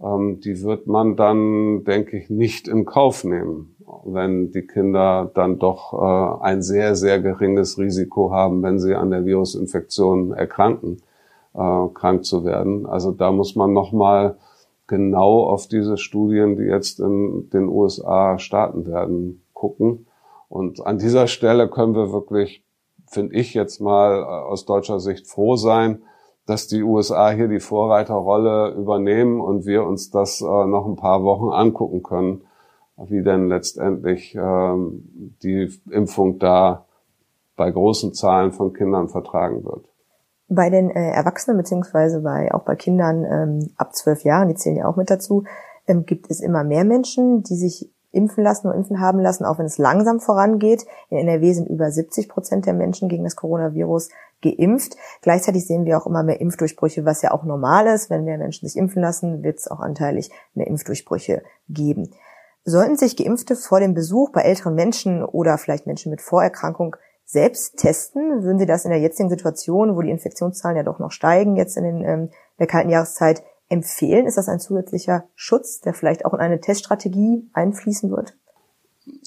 Ähm, 0.00 0.40
die 0.40 0.62
wird 0.62 0.86
man 0.86 1.16
dann, 1.16 1.84
denke 1.84 2.18
ich, 2.18 2.30
nicht 2.30 2.68
in 2.68 2.84
Kauf 2.84 3.24
nehmen, 3.24 3.74
wenn 4.04 4.50
die 4.50 4.66
Kinder 4.66 5.30
dann 5.34 5.58
doch 5.58 5.92
äh, 5.92 6.44
ein 6.44 6.62
sehr, 6.62 6.94
sehr 6.96 7.20
geringes 7.20 7.78
Risiko 7.78 8.30
haben, 8.30 8.62
wenn 8.62 8.78
sie 8.78 8.94
an 8.94 9.10
der 9.10 9.24
Virusinfektion 9.24 10.32
erkranken, 10.32 11.02
äh, 11.54 11.86
krank 11.94 12.24
zu 12.24 12.44
werden. 12.44 12.86
Also 12.86 13.12
da 13.12 13.32
muss 13.32 13.56
man 13.56 13.72
nochmal 13.72 14.36
genau 14.86 15.44
auf 15.44 15.68
diese 15.68 15.96
Studien, 15.96 16.56
die 16.56 16.64
jetzt 16.64 17.00
in 17.00 17.48
den 17.50 17.68
USA 17.68 18.38
starten 18.38 18.86
werden, 18.86 19.42
gucken. 19.52 20.06
Und 20.48 20.84
an 20.84 20.98
dieser 20.98 21.28
Stelle 21.28 21.68
können 21.68 21.94
wir 21.94 22.12
wirklich, 22.12 22.64
finde 23.06 23.36
ich 23.36 23.54
jetzt 23.54 23.80
mal 23.80 24.20
äh, 24.20 24.24
aus 24.24 24.66
deutscher 24.66 25.00
Sicht 25.00 25.28
froh 25.28 25.56
sein, 25.56 26.02
dass 26.46 26.66
die 26.66 26.82
USA 26.82 27.30
hier 27.30 27.46
die 27.46 27.60
Vorreiterrolle 27.60 28.74
übernehmen 28.74 29.40
und 29.40 29.66
wir 29.66 29.84
uns 29.84 30.10
das 30.10 30.40
äh, 30.40 30.44
noch 30.44 30.86
ein 30.86 30.96
paar 30.96 31.22
Wochen 31.22 31.52
angucken 31.52 32.02
können, 32.02 32.42
wie 33.08 33.22
denn 33.22 33.48
letztendlich 33.48 34.34
ähm, 34.34 35.36
die 35.42 35.72
Impfung 35.90 36.38
da 36.38 36.86
bei 37.56 37.70
großen 37.70 38.14
Zahlen 38.14 38.52
von 38.52 38.72
Kindern 38.72 39.08
vertragen 39.08 39.64
wird. 39.64 39.86
Bei 40.48 40.68
den 40.70 40.90
äh, 40.90 41.10
Erwachsenen 41.10 41.56
beziehungsweise 41.56 42.20
bei 42.20 42.52
auch 42.52 42.64
bei 42.64 42.74
Kindern 42.74 43.24
ähm, 43.24 43.70
ab 43.76 43.94
zwölf 43.94 44.24
Jahren, 44.24 44.48
die 44.48 44.54
zählen 44.54 44.76
ja 44.76 44.86
auch 44.86 44.96
mit 44.96 45.10
dazu, 45.10 45.44
ähm, 45.86 46.06
gibt 46.06 46.30
es 46.30 46.40
immer 46.40 46.64
mehr 46.64 46.84
Menschen, 46.84 47.42
die 47.42 47.54
sich 47.54 47.90
impfen 48.12 48.42
lassen 48.42 48.68
und 48.68 48.74
impfen 48.74 49.00
haben 49.00 49.20
lassen, 49.20 49.44
auch 49.44 49.58
wenn 49.58 49.66
es 49.66 49.78
langsam 49.78 50.20
vorangeht. 50.20 50.84
In 51.10 51.18
NRW 51.18 51.52
sind 51.52 51.68
über 51.68 51.90
70 51.90 52.28
Prozent 52.28 52.66
der 52.66 52.74
Menschen 52.74 53.08
gegen 53.08 53.24
das 53.24 53.36
Coronavirus 53.36 54.08
geimpft. 54.42 54.96
Gleichzeitig 55.22 55.66
sehen 55.66 55.84
wir 55.84 55.98
auch 55.98 56.06
immer 56.06 56.22
mehr 56.22 56.40
Impfdurchbrüche, 56.40 57.04
was 57.04 57.22
ja 57.22 57.30
auch 57.30 57.44
normal 57.44 57.86
ist. 57.86 58.10
Wenn 58.10 58.24
mehr 58.24 58.38
Menschen 58.38 58.66
sich 58.66 58.76
impfen 58.76 59.02
lassen, 59.02 59.42
wird 59.42 59.58
es 59.58 59.68
auch 59.68 59.80
anteilig 59.80 60.30
mehr 60.54 60.66
Impfdurchbrüche 60.66 61.42
geben. 61.68 62.10
Sollten 62.64 62.96
sich 62.96 63.16
Geimpfte 63.16 63.56
vor 63.56 63.80
dem 63.80 63.94
Besuch 63.94 64.30
bei 64.30 64.42
älteren 64.42 64.74
Menschen 64.74 65.24
oder 65.24 65.58
vielleicht 65.58 65.86
Menschen 65.86 66.10
mit 66.10 66.20
Vorerkrankung 66.20 66.96
selbst 67.24 67.76
testen? 67.76 68.42
Würden 68.42 68.58
Sie 68.58 68.66
das 68.66 68.84
in 68.84 68.90
der 68.90 69.00
jetzigen 69.00 69.30
Situation, 69.30 69.96
wo 69.96 70.02
die 70.02 70.10
Infektionszahlen 70.10 70.76
ja 70.76 70.82
doch 70.82 70.98
noch 70.98 71.10
steigen, 71.10 71.56
jetzt 71.56 71.76
in, 71.76 71.84
den, 71.84 72.04
ähm, 72.04 72.30
der 72.58 72.66
kalten 72.66 72.90
Jahreszeit, 72.90 73.42
empfehlen? 73.68 74.26
Ist 74.26 74.36
das 74.36 74.48
ein 74.48 74.60
zusätzlicher 74.60 75.24
Schutz, 75.34 75.80
der 75.80 75.94
vielleicht 75.94 76.24
auch 76.24 76.34
in 76.34 76.40
eine 76.40 76.60
Teststrategie 76.60 77.48
einfließen 77.52 78.10
wird? 78.10 78.36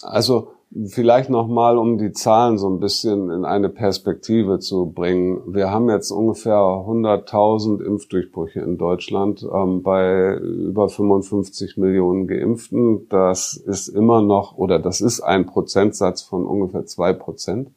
Also 0.01 0.52
Vielleicht 0.87 1.29
nochmal, 1.29 1.77
um 1.77 1.99
die 1.99 2.13
Zahlen 2.13 2.57
so 2.57 2.67
ein 2.67 2.79
bisschen 2.79 3.29
in 3.29 3.45
eine 3.45 3.69
Perspektive 3.69 4.57
zu 4.57 4.87
bringen. 4.87 5.43
Wir 5.45 5.69
haben 5.69 5.87
jetzt 5.87 6.09
ungefähr 6.09 6.55
100.000 6.55 7.83
Impfdurchbrüche 7.83 8.61
in 8.61 8.79
Deutschland 8.79 9.47
ähm, 9.53 9.83
bei 9.83 10.33
über 10.35 10.89
55 10.89 11.77
Millionen 11.77 12.27
Geimpften. 12.27 13.07
Das 13.09 13.53
ist 13.53 13.87
immer 13.87 14.23
noch, 14.23 14.57
oder 14.57 14.79
das 14.79 14.99
ist 14.99 15.19
ein 15.19 15.45
Prozentsatz 15.45 16.23
von 16.23 16.47
ungefähr 16.47 16.87
zwei 16.87 17.13
Prozent, 17.13 17.67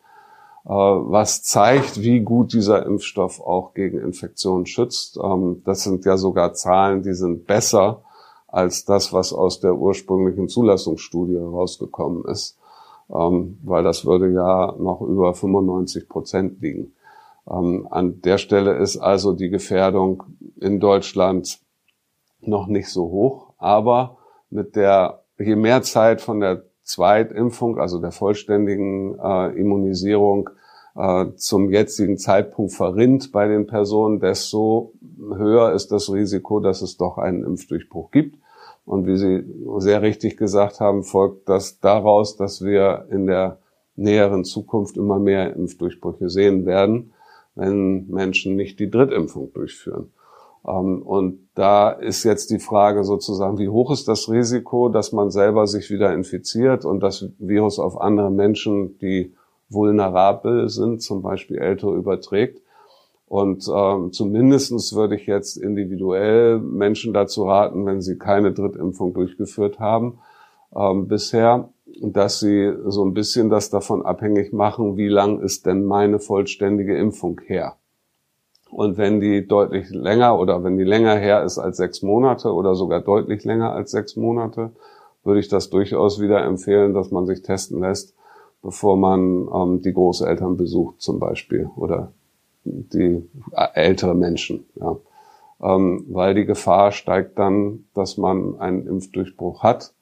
äh, 0.64 0.70
was 0.70 1.42
zeigt, 1.42 2.00
wie 2.00 2.20
gut 2.20 2.54
dieser 2.54 2.86
Impfstoff 2.86 3.42
auch 3.42 3.74
gegen 3.74 4.00
Infektionen 4.00 4.64
schützt. 4.64 5.18
Ähm, 5.22 5.60
das 5.66 5.84
sind 5.84 6.06
ja 6.06 6.16
sogar 6.16 6.54
Zahlen, 6.54 7.02
die 7.02 7.14
sind 7.14 7.46
besser 7.46 8.04
als 8.48 8.86
das, 8.86 9.12
was 9.12 9.34
aus 9.34 9.60
der 9.60 9.74
ursprünglichen 9.74 10.48
Zulassungsstudie 10.48 11.36
rausgekommen 11.36 12.24
ist 12.24 12.56
ähm, 13.08 13.58
weil 13.62 13.84
das 13.84 14.04
würde 14.04 14.32
ja 14.32 14.74
noch 14.78 15.00
über 15.00 15.34
95 15.34 16.08
Prozent 16.08 16.60
liegen. 16.60 16.92
Ähm, 17.48 17.86
an 17.90 18.20
der 18.22 18.38
Stelle 18.38 18.74
ist 18.76 18.96
also 18.96 19.32
die 19.32 19.50
Gefährdung 19.50 20.24
in 20.60 20.80
Deutschland 20.80 21.60
noch 22.40 22.66
nicht 22.66 22.88
so 22.88 23.04
hoch, 23.04 23.52
aber 23.58 24.18
mit 24.50 24.76
der, 24.76 25.22
je 25.38 25.56
mehr 25.56 25.82
Zeit 25.82 26.20
von 26.20 26.40
der 26.40 26.64
Zweitimpfung, 26.82 27.78
also 27.78 28.00
der 28.00 28.12
vollständigen 28.12 29.18
äh, 29.18 29.48
Immunisierung 29.58 30.50
äh, 30.94 31.26
zum 31.36 31.70
jetzigen 31.70 32.16
Zeitpunkt 32.16 32.72
verrinnt 32.72 33.32
bei 33.32 33.48
den 33.48 33.66
Personen, 33.66 34.20
desto 34.20 34.92
höher 35.18 35.72
ist 35.72 35.90
das 35.90 36.12
Risiko, 36.12 36.60
dass 36.60 36.82
es 36.82 36.96
doch 36.96 37.18
einen 37.18 37.44
Impfdurchbruch 37.44 38.10
gibt. 38.12 38.38
Und 38.86 39.06
wie 39.06 39.16
Sie 39.16 39.44
sehr 39.78 40.00
richtig 40.00 40.36
gesagt 40.36 40.80
haben, 40.80 41.02
folgt 41.02 41.48
das 41.48 41.80
daraus, 41.80 42.36
dass 42.36 42.64
wir 42.64 43.06
in 43.10 43.26
der 43.26 43.58
näheren 43.96 44.44
Zukunft 44.44 44.96
immer 44.96 45.18
mehr 45.18 45.54
Impfdurchbrüche 45.54 46.30
sehen 46.30 46.64
werden, 46.66 47.12
wenn 47.56 48.06
Menschen 48.08 48.54
nicht 48.54 48.78
die 48.78 48.90
Drittimpfung 48.90 49.52
durchführen. 49.52 50.12
Ähm, 50.66 51.02
und 51.02 51.48
da 51.54 51.90
ist 51.90 52.24
jetzt 52.24 52.50
die 52.50 52.58
Frage 52.58 53.04
sozusagen, 53.04 53.58
wie 53.58 53.68
hoch 53.68 53.90
ist 53.90 54.06
das 54.08 54.30
Risiko, 54.30 54.88
dass 54.88 55.12
man 55.12 55.30
selber 55.30 55.66
sich 55.66 55.90
wieder 55.90 56.14
infiziert 56.14 56.84
und 56.84 57.00
das 57.00 57.28
Virus 57.38 57.78
auf 57.78 58.00
andere 58.00 58.30
Menschen, 58.30 58.98
die 58.98 59.34
vulnerabel 59.68 60.68
sind, 60.68 61.02
zum 61.02 61.22
Beispiel 61.22 61.58
Ältere, 61.58 61.94
überträgt. 61.96 62.62
Und 63.26 63.68
ähm, 63.74 64.12
zumindestens 64.12 64.94
würde 64.94 65.16
ich 65.16 65.26
jetzt 65.26 65.56
individuell 65.56 66.58
Menschen 66.58 67.12
dazu 67.12 67.44
raten, 67.44 67.84
wenn 67.84 68.00
sie 68.00 68.18
keine 68.18 68.52
Drittimpfung 68.52 69.14
durchgeführt 69.14 69.80
haben 69.80 70.18
ähm, 70.74 71.08
bisher, 71.08 71.70
dass 72.02 72.40
sie 72.40 72.72
so 72.86 73.04
ein 73.04 73.14
bisschen 73.14 73.48
das 73.50 73.70
davon 73.70 74.04
abhängig 74.04 74.52
machen, 74.52 74.96
wie 74.96 75.08
lang 75.08 75.40
ist 75.40 75.66
denn 75.66 75.84
meine 75.84 76.18
vollständige 76.18 76.96
Impfung 76.96 77.40
her. 77.46 77.76
Und 78.70 78.98
wenn 78.98 79.20
die 79.20 79.46
deutlich 79.46 79.90
länger 79.90 80.38
oder 80.38 80.62
wenn 80.64 80.76
die 80.76 80.84
länger 80.84 81.16
her 81.16 81.44
ist 81.44 81.58
als 81.58 81.76
sechs 81.76 82.02
Monate 82.02 82.52
oder 82.52 82.74
sogar 82.74 83.00
deutlich 83.00 83.44
länger 83.44 83.72
als 83.72 83.92
sechs 83.92 84.16
Monate, 84.16 84.72
würde 85.24 85.40
ich 85.40 85.48
das 85.48 85.70
durchaus 85.70 86.20
wieder 86.20 86.44
empfehlen, 86.44 86.92
dass 86.92 87.10
man 87.10 87.26
sich 87.26 87.42
testen 87.42 87.80
lässt, 87.80 88.14
bevor 88.62 88.96
man 88.96 89.48
ähm, 89.54 89.82
die 89.82 89.92
Großeltern 89.92 90.56
besucht 90.56 91.00
zum 91.00 91.18
Beispiel 91.18 91.70
oder 91.76 92.12
die 92.66 93.22
äh, 93.52 93.66
ältere 93.74 94.14
Menschen, 94.14 94.66
ja. 94.74 94.96
Ähm, 95.58 96.04
weil 96.08 96.34
die 96.34 96.44
Gefahr 96.44 96.92
steigt 96.92 97.38
dann, 97.38 97.86
dass 97.94 98.18
man 98.18 98.60
einen 98.60 98.86
Impfdurchbruch 98.86 99.62
hat. 99.62 99.94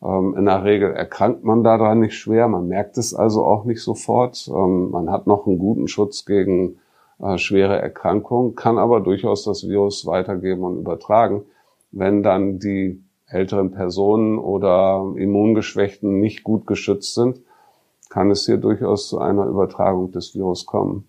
Ähm, 0.00 0.34
in 0.38 0.44
der 0.44 0.62
Regel 0.62 0.92
erkrankt 0.92 1.42
man 1.42 1.64
daran 1.64 2.00
nicht 2.00 2.14
schwer, 2.14 2.46
man 2.46 2.68
merkt 2.68 2.98
es 2.98 3.12
also 3.12 3.44
auch 3.44 3.64
nicht 3.64 3.82
sofort. 3.82 4.48
Ähm, 4.48 4.90
man 4.90 5.10
hat 5.10 5.26
noch 5.26 5.46
einen 5.46 5.58
guten 5.58 5.88
Schutz 5.88 6.24
gegen 6.24 6.78
äh, 7.20 7.36
schwere 7.38 7.80
Erkrankungen, 7.80 8.54
kann 8.54 8.78
aber 8.78 9.00
durchaus 9.00 9.44
das 9.44 9.66
Virus 9.66 10.06
weitergeben 10.06 10.62
und 10.62 10.78
übertragen, 10.78 11.42
wenn 11.90 12.22
dann 12.22 12.58
die 12.58 13.02
älteren 13.26 13.72
Personen 13.72 14.38
oder 14.38 15.12
Immungeschwächten 15.16 16.20
nicht 16.20 16.44
gut 16.44 16.66
geschützt 16.66 17.14
sind, 17.14 17.40
kann 18.08 18.30
es 18.30 18.44
hier 18.44 18.58
durchaus 18.58 19.08
zu 19.08 19.18
einer 19.18 19.46
Übertragung 19.46 20.12
des 20.12 20.34
Virus 20.34 20.66
kommen. 20.66 21.08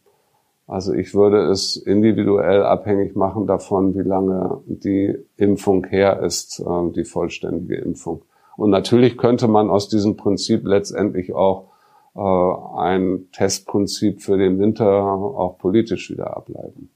Also 0.66 0.94
ich 0.94 1.14
würde 1.14 1.50
es 1.50 1.76
individuell 1.76 2.64
abhängig 2.64 3.16
machen 3.16 3.48
davon, 3.48 3.96
wie 3.96 4.08
lange 4.08 4.62
die 4.66 5.14
Impfung 5.36 5.86
her 5.88 6.22
ist, 6.22 6.60
äh, 6.60 6.92
die 6.96 7.04
vollständige 7.04 7.76
Impfung. 7.76 8.24
Und 8.56 8.70
natürlich 8.70 9.18
könnte 9.18 9.48
man 9.48 9.70
aus 9.70 9.90
diesem 9.90 10.16
Prinzip 10.16 10.66
letztendlich 10.66 11.34
auch 11.34 11.72
äh, 12.16 12.20
ein 12.20 13.28
Testprinzip 13.32 14.22
für 14.22 14.38
den 14.38 14.60
Winter 14.60 14.88
auch 14.88 15.58
politisch 15.58 16.12
wieder 16.12 16.38
ableiten. 16.38 16.90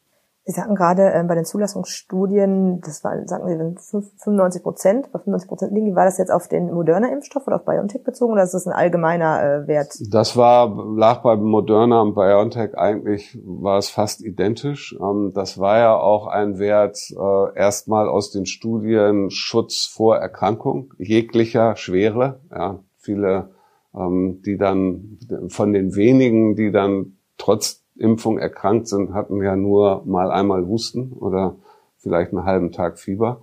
Sie 0.47 0.53
sagten 0.53 0.75
gerade 0.75 1.11
äh, 1.11 1.21
bei 1.27 1.35
den 1.35 1.43
Zulassungsstudien, 1.43 2.79
das 2.79 3.03
war, 3.03 3.27
sagen 3.27 3.75
Sie, 3.75 4.01
95 4.23 4.63
Prozent, 4.63 5.11
bei 5.11 5.19
95 5.19 5.49
Prozent 5.49 5.73
liegen. 5.73 5.93
War 5.93 6.05
das 6.05 6.17
jetzt 6.17 6.31
auf 6.31 6.47
den 6.47 6.73
Moderna-Impfstoff 6.73 7.45
oder 7.47 7.57
auf 7.57 7.65
BioNTech 7.65 8.05
bezogen 8.05 8.31
oder 8.31 8.43
ist 8.43 8.53
das 8.53 8.65
ein 8.65 8.71
allgemeiner 8.71 9.43
äh, 9.43 9.67
Wert? 9.67 9.93
Das 10.09 10.37
war, 10.37 10.73
lag 10.95 11.21
bei 11.21 11.35
Moderna 11.35 12.01
und 12.01 12.15
BioNTech 12.15 12.77
eigentlich, 12.77 13.37
war 13.43 13.77
es 13.77 13.89
fast 13.89 14.23
identisch. 14.23 14.97
Ähm, 15.01 15.33
das 15.35 15.59
war 15.59 15.79
ja 15.79 15.97
auch 15.97 16.27
ein 16.27 16.59
Wert 16.59 16.97
äh, 17.11 17.57
erstmal 17.59 18.07
aus 18.07 18.31
den 18.31 18.45
Studien 18.45 19.29
Schutz 19.29 19.85
vor 19.85 20.15
Erkrankung, 20.15 20.93
jeglicher 20.97 21.75
Schwere. 21.75 22.39
Ja, 22.51 22.79
viele, 22.95 23.49
ähm, 23.93 24.41
die 24.45 24.57
dann, 24.57 25.17
von 25.49 25.73
den 25.73 25.97
wenigen, 25.97 26.55
die 26.55 26.71
dann 26.71 27.17
trotz 27.37 27.83
Impfung 27.99 28.37
erkrankt 28.37 28.87
sind, 28.87 29.13
hatten 29.13 29.41
ja 29.41 29.55
nur 29.55 30.03
mal 30.05 30.31
einmal 30.31 30.65
Husten 30.65 31.13
oder 31.13 31.55
vielleicht 31.97 32.31
einen 32.31 32.45
halben 32.45 32.71
Tag 32.71 32.99
Fieber. 32.99 33.41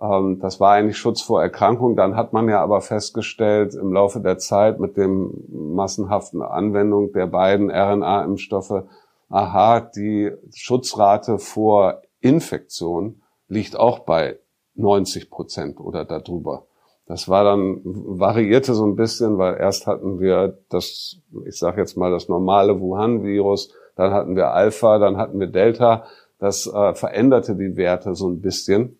Ähm, 0.00 0.38
das 0.40 0.60
war 0.60 0.72
eigentlich 0.72 0.98
Schutz 0.98 1.20
vor 1.20 1.42
Erkrankung. 1.42 1.96
Dann 1.96 2.16
hat 2.16 2.32
man 2.32 2.48
ja 2.48 2.62
aber 2.62 2.80
festgestellt, 2.80 3.74
im 3.74 3.92
Laufe 3.92 4.20
der 4.20 4.38
Zeit 4.38 4.80
mit 4.80 4.96
dem 4.96 5.44
massenhaften 5.48 6.42
Anwendung 6.42 7.12
der 7.12 7.26
beiden 7.26 7.70
RNA-Impfstoffe, 7.70 8.84
aha, 9.28 9.80
die 9.80 10.32
Schutzrate 10.54 11.38
vor 11.38 12.02
Infektion 12.20 13.22
liegt 13.48 13.76
auch 13.76 14.00
bei 14.00 14.38
90 14.74 15.30
Prozent 15.30 15.80
oder 15.80 16.04
darüber. 16.04 16.67
Das 17.08 17.26
war 17.26 17.42
dann, 17.42 17.80
variierte 17.84 18.74
so 18.74 18.84
ein 18.84 18.94
bisschen, 18.94 19.38
weil 19.38 19.56
erst 19.56 19.86
hatten 19.86 20.20
wir 20.20 20.58
das, 20.68 21.16
ich 21.46 21.58
sage 21.58 21.80
jetzt 21.80 21.96
mal, 21.96 22.10
das 22.10 22.28
normale 22.28 22.80
Wuhan-Virus, 22.80 23.72
dann 23.96 24.12
hatten 24.12 24.36
wir 24.36 24.52
Alpha, 24.52 24.98
dann 24.98 25.16
hatten 25.16 25.40
wir 25.40 25.46
Delta. 25.46 26.04
Das 26.38 26.66
äh, 26.66 26.94
veränderte 26.94 27.56
die 27.56 27.78
Werte 27.78 28.14
so 28.14 28.28
ein 28.28 28.42
bisschen, 28.42 28.98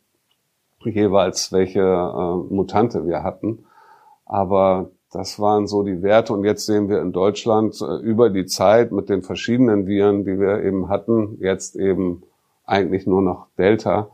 jeweils 0.83 1.53
welche 1.53 1.81
äh, 1.81 2.55
Mutante 2.55 3.07
wir 3.07 3.23
hatten. 3.23 3.67
Aber 4.25 4.91
das 5.13 5.39
waren 5.39 5.67
so 5.67 5.83
die 5.83 6.03
Werte. 6.03 6.33
Und 6.33 6.45
jetzt 6.45 6.65
sehen 6.65 6.89
wir 6.89 7.03
in 7.03 7.13
Deutschland 7.13 7.79
äh, 7.83 8.03
über 8.03 8.31
die 8.31 8.47
Zeit 8.47 8.91
mit 8.91 9.11
den 9.11 9.23
verschiedenen 9.23 9.87
Viren, 9.87 10.25
die 10.25 10.41
wir 10.41 10.63
eben 10.63 10.89
hatten, 10.89 11.37
jetzt 11.41 11.77
eben 11.77 12.23
eigentlich 12.65 13.07
nur 13.07 13.21
noch 13.21 13.49
Delta, 13.59 14.09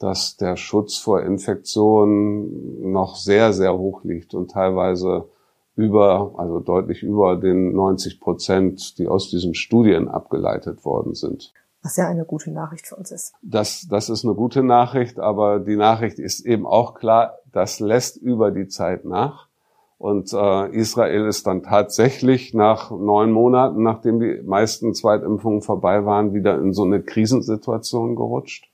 dass 0.00 0.36
der 0.36 0.56
Schutz 0.56 0.96
vor 0.96 1.22
Infektionen 1.22 2.90
noch 2.90 3.16
sehr, 3.16 3.52
sehr 3.52 3.76
hoch 3.76 4.02
liegt 4.02 4.34
und 4.34 4.50
teilweise 4.50 5.28
über, 5.76 6.34
also 6.36 6.58
deutlich 6.58 7.02
über 7.02 7.36
den 7.36 7.72
90 7.72 8.18
Prozent, 8.18 8.98
die 8.98 9.08
aus 9.08 9.30
diesen 9.30 9.54
Studien 9.54 10.08
abgeleitet 10.08 10.84
worden 10.84 11.14
sind. 11.14 11.52
Was 11.82 11.96
ja 11.96 12.08
eine 12.08 12.24
gute 12.24 12.50
Nachricht 12.50 12.86
für 12.86 12.96
uns 12.96 13.10
ist. 13.10 13.34
Das, 13.42 13.86
das 13.88 14.10
ist 14.10 14.24
eine 14.24 14.34
gute 14.34 14.62
Nachricht, 14.62 15.18
aber 15.18 15.60
die 15.60 15.76
Nachricht 15.76 16.18
ist 16.18 16.44
eben 16.44 16.66
auch 16.66 16.94
klar, 16.94 17.38
das 17.52 17.80
lässt 17.80 18.16
über 18.16 18.50
die 18.50 18.68
Zeit 18.68 19.04
nach. 19.04 19.48
Und 19.96 20.32
äh, 20.32 20.70
Israel 20.74 21.26
ist 21.26 21.46
dann 21.46 21.62
tatsächlich 21.62 22.54
nach 22.54 22.90
neun 22.90 23.32
Monaten, 23.32 23.82
nachdem 23.82 24.18
die 24.18 24.40
meisten 24.42 24.94
Zweitimpfungen 24.94 25.60
vorbei 25.60 26.06
waren, 26.06 26.32
wieder 26.32 26.58
in 26.58 26.72
so 26.72 26.84
eine 26.84 27.02
Krisensituation 27.02 28.16
gerutscht, 28.16 28.69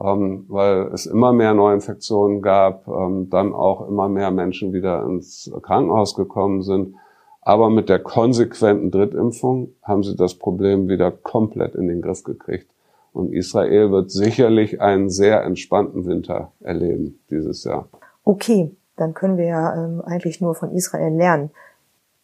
ähm, 0.00 0.46
weil 0.48 0.90
es 0.92 1.06
immer 1.06 1.32
mehr 1.32 1.52
Neuinfektionen 1.54 2.40
gab, 2.40 2.88
ähm, 2.88 3.28
dann 3.28 3.52
auch 3.52 3.86
immer 3.86 4.08
mehr 4.08 4.30
Menschen 4.30 4.72
wieder 4.72 5.04
ins 5.04 5.50
Krankenhaus 5.62 6.14
gekommen 6.14 6.62
sind. 6.62 6.94
Aber 7.42 7.70
mit 7.70 7.88
der 7.88 7.98
konsequenten 7.98 8.90
Drittimpfung 8.90 9.74
haben 9.82 10.02
sie 10.02 10.16
das 10.16 10.34
Problem 10.34 10.88
wieder 10.88 11.10
komplett 11.10 11.74
in 11.74 11.88
den 11.88 12.02
Griff 12.02 12.22
gekriegt. 12.22 12.70
Und 13.12 13.32
Israel 13.32 13.90
wird 13.90 14.10
sicherlich 14.10 14.80
einen 14.80 15.10
sehr 15.10 15.42
entspannten 15.42 16.06
Winter 16.06 16.52
erleben 16.60 17.18
dieses 17.28 17.64
Jahr. 17.64 17.88
Okay, 18.24 18.70
dann 18.96 19.14
können 19.14 19.36
wir 19.36 19.46
ja 19.46 19.84
ähm, 19.84 20.00
eigentlich 20.02 20.40
nur 20.40 20.54
von 20.54 20.70
Israel 20.72 21.12
lernen, 21.12 21.50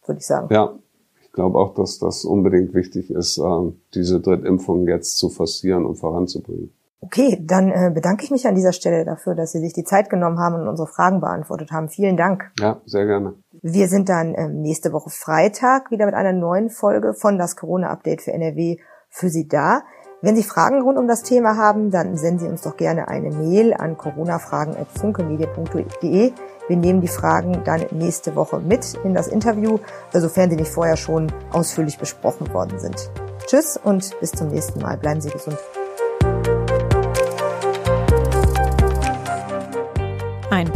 würde 0.05 0.19
ich 0.19 0.27
sagen. 0.27 0.47
Ja, 0.53 0.73
ich 1.21 1.31
glaube 1.33 1.57
auch, 1.59 1.73
dass 1.73 1.99
das 1.99 2.23
unbedingt 2.23 2.73
wichtig 2.73 3.11
ist, 3.11 3.37
äh, 3.37 3.71
diese 3.93 4.21
Drittimpfung 4.21 4.87
jetzt 4.87 5.17
zu 5.17 5.29
forcieren 5.29 5.85
und 5.85 5.95
voranzubringen. 5.95 6.71
Okay, 6.99 7.43
dann 7.45 7.71
äh, 7.71 7.91
bedanke 7.93 8.23
ich 8.23 8.31
mich 8.31 8.47
an 8.47 8.55
dieser 8.55 8.73
Stelle 8.73 9.05
dafür, 9.05 9.35
dass 9.35 9.51
Sie 9.51 9.59
sich 9.59 9.73
die 9.73 9.83
Zeit 9.83 10.09
genommen 10.09 10.39
haben 10.39 10.55
und 10.55 10.67
unsere 10.67 10.87
Fragen 10.87 11.21
beantwortet 11.21 11.69
haben. 11.71 11.89
Vielen 11.89 12.17
Dank. 12.17 12.51
Ja, 12.59 12.81
sehr 12.85 13.05
gerne. 13.05 13.35
Wir 13.61 13.87
sind 13.87 14.09
dann 14.09 14.33
ähm, 14.35 14.61
nächste 14.61 14.93
Woche 14.93 15.11
Freitag 15.11 15.91
wieder 15.91 16.07
mit 16.07 16.15
einer 16.15 16.33
neuen 16.33 16.71
Folge 16.71 17.13
von 17.13 17.37
das 17.37 17.55
Corona-Update 17.55 18.23
für 18.23 18.33
NRW 18.33 18.77
für 19.09 19.29
Sie 19.29 19.47
da. 19.47 19.83
Wenn 20.21 20.35
Sie 20.35 20.41
Fragen 20.41 20.81
rund 20.81 20.97
um 20.97 21.07
das 21.07 21.21
Thema 21.21 21.57
haben, 21.57 21.91
dann 21.91 22.17
senden 22.17 22.39
Sie 22.39 22.47
uns 22.47 22.63
doch 22.63 22.75
gerne 22.75 23.07
eine 23.07 23.29
Mail 23.29 23.75
an 23.75 23.97
coronafragen.funkemedia.de. 23.97 26.33
Wir 26.67 26.75
nehmen 26.75 27.01
die 27.01 27.07
Fragen 27.07 27.61
dann 27.63 27.85
nächste 27.91 28.35
Woche 28.35 28.59
mit 28.59 28.95
in 29.03 29.13
das 29.13 29.27
Interview, 29.27 29.77
sofern 30.11 30.49
sie 30.49 30.55
nicht 30.55 30.71
vorher 30.71 30.97
schon 30.97 31.31
ausführlich 31.51 31.99
besprochen 31.99 32.51
worden 32.53 32.79
sind. 32.79 33.11
Tschüss 33.45 33.77
und 33.77 34.19
bis 34.19 34.31
zum 34.31 34.47
nächsten 34.49 34.81
Mal. 34.81 34.97
Bleiben 34.97 35.21
Sie 35.21 35.29
gesund. 35.29 35.59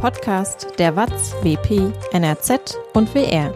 Podcast 0.02 0.80
der 0.80 0.96
WAZ, 0.96 1.36
WP, 1.44 1.94
NRZ 2.12 2.76
und 2.94 3.14
WR. 3.14 3.54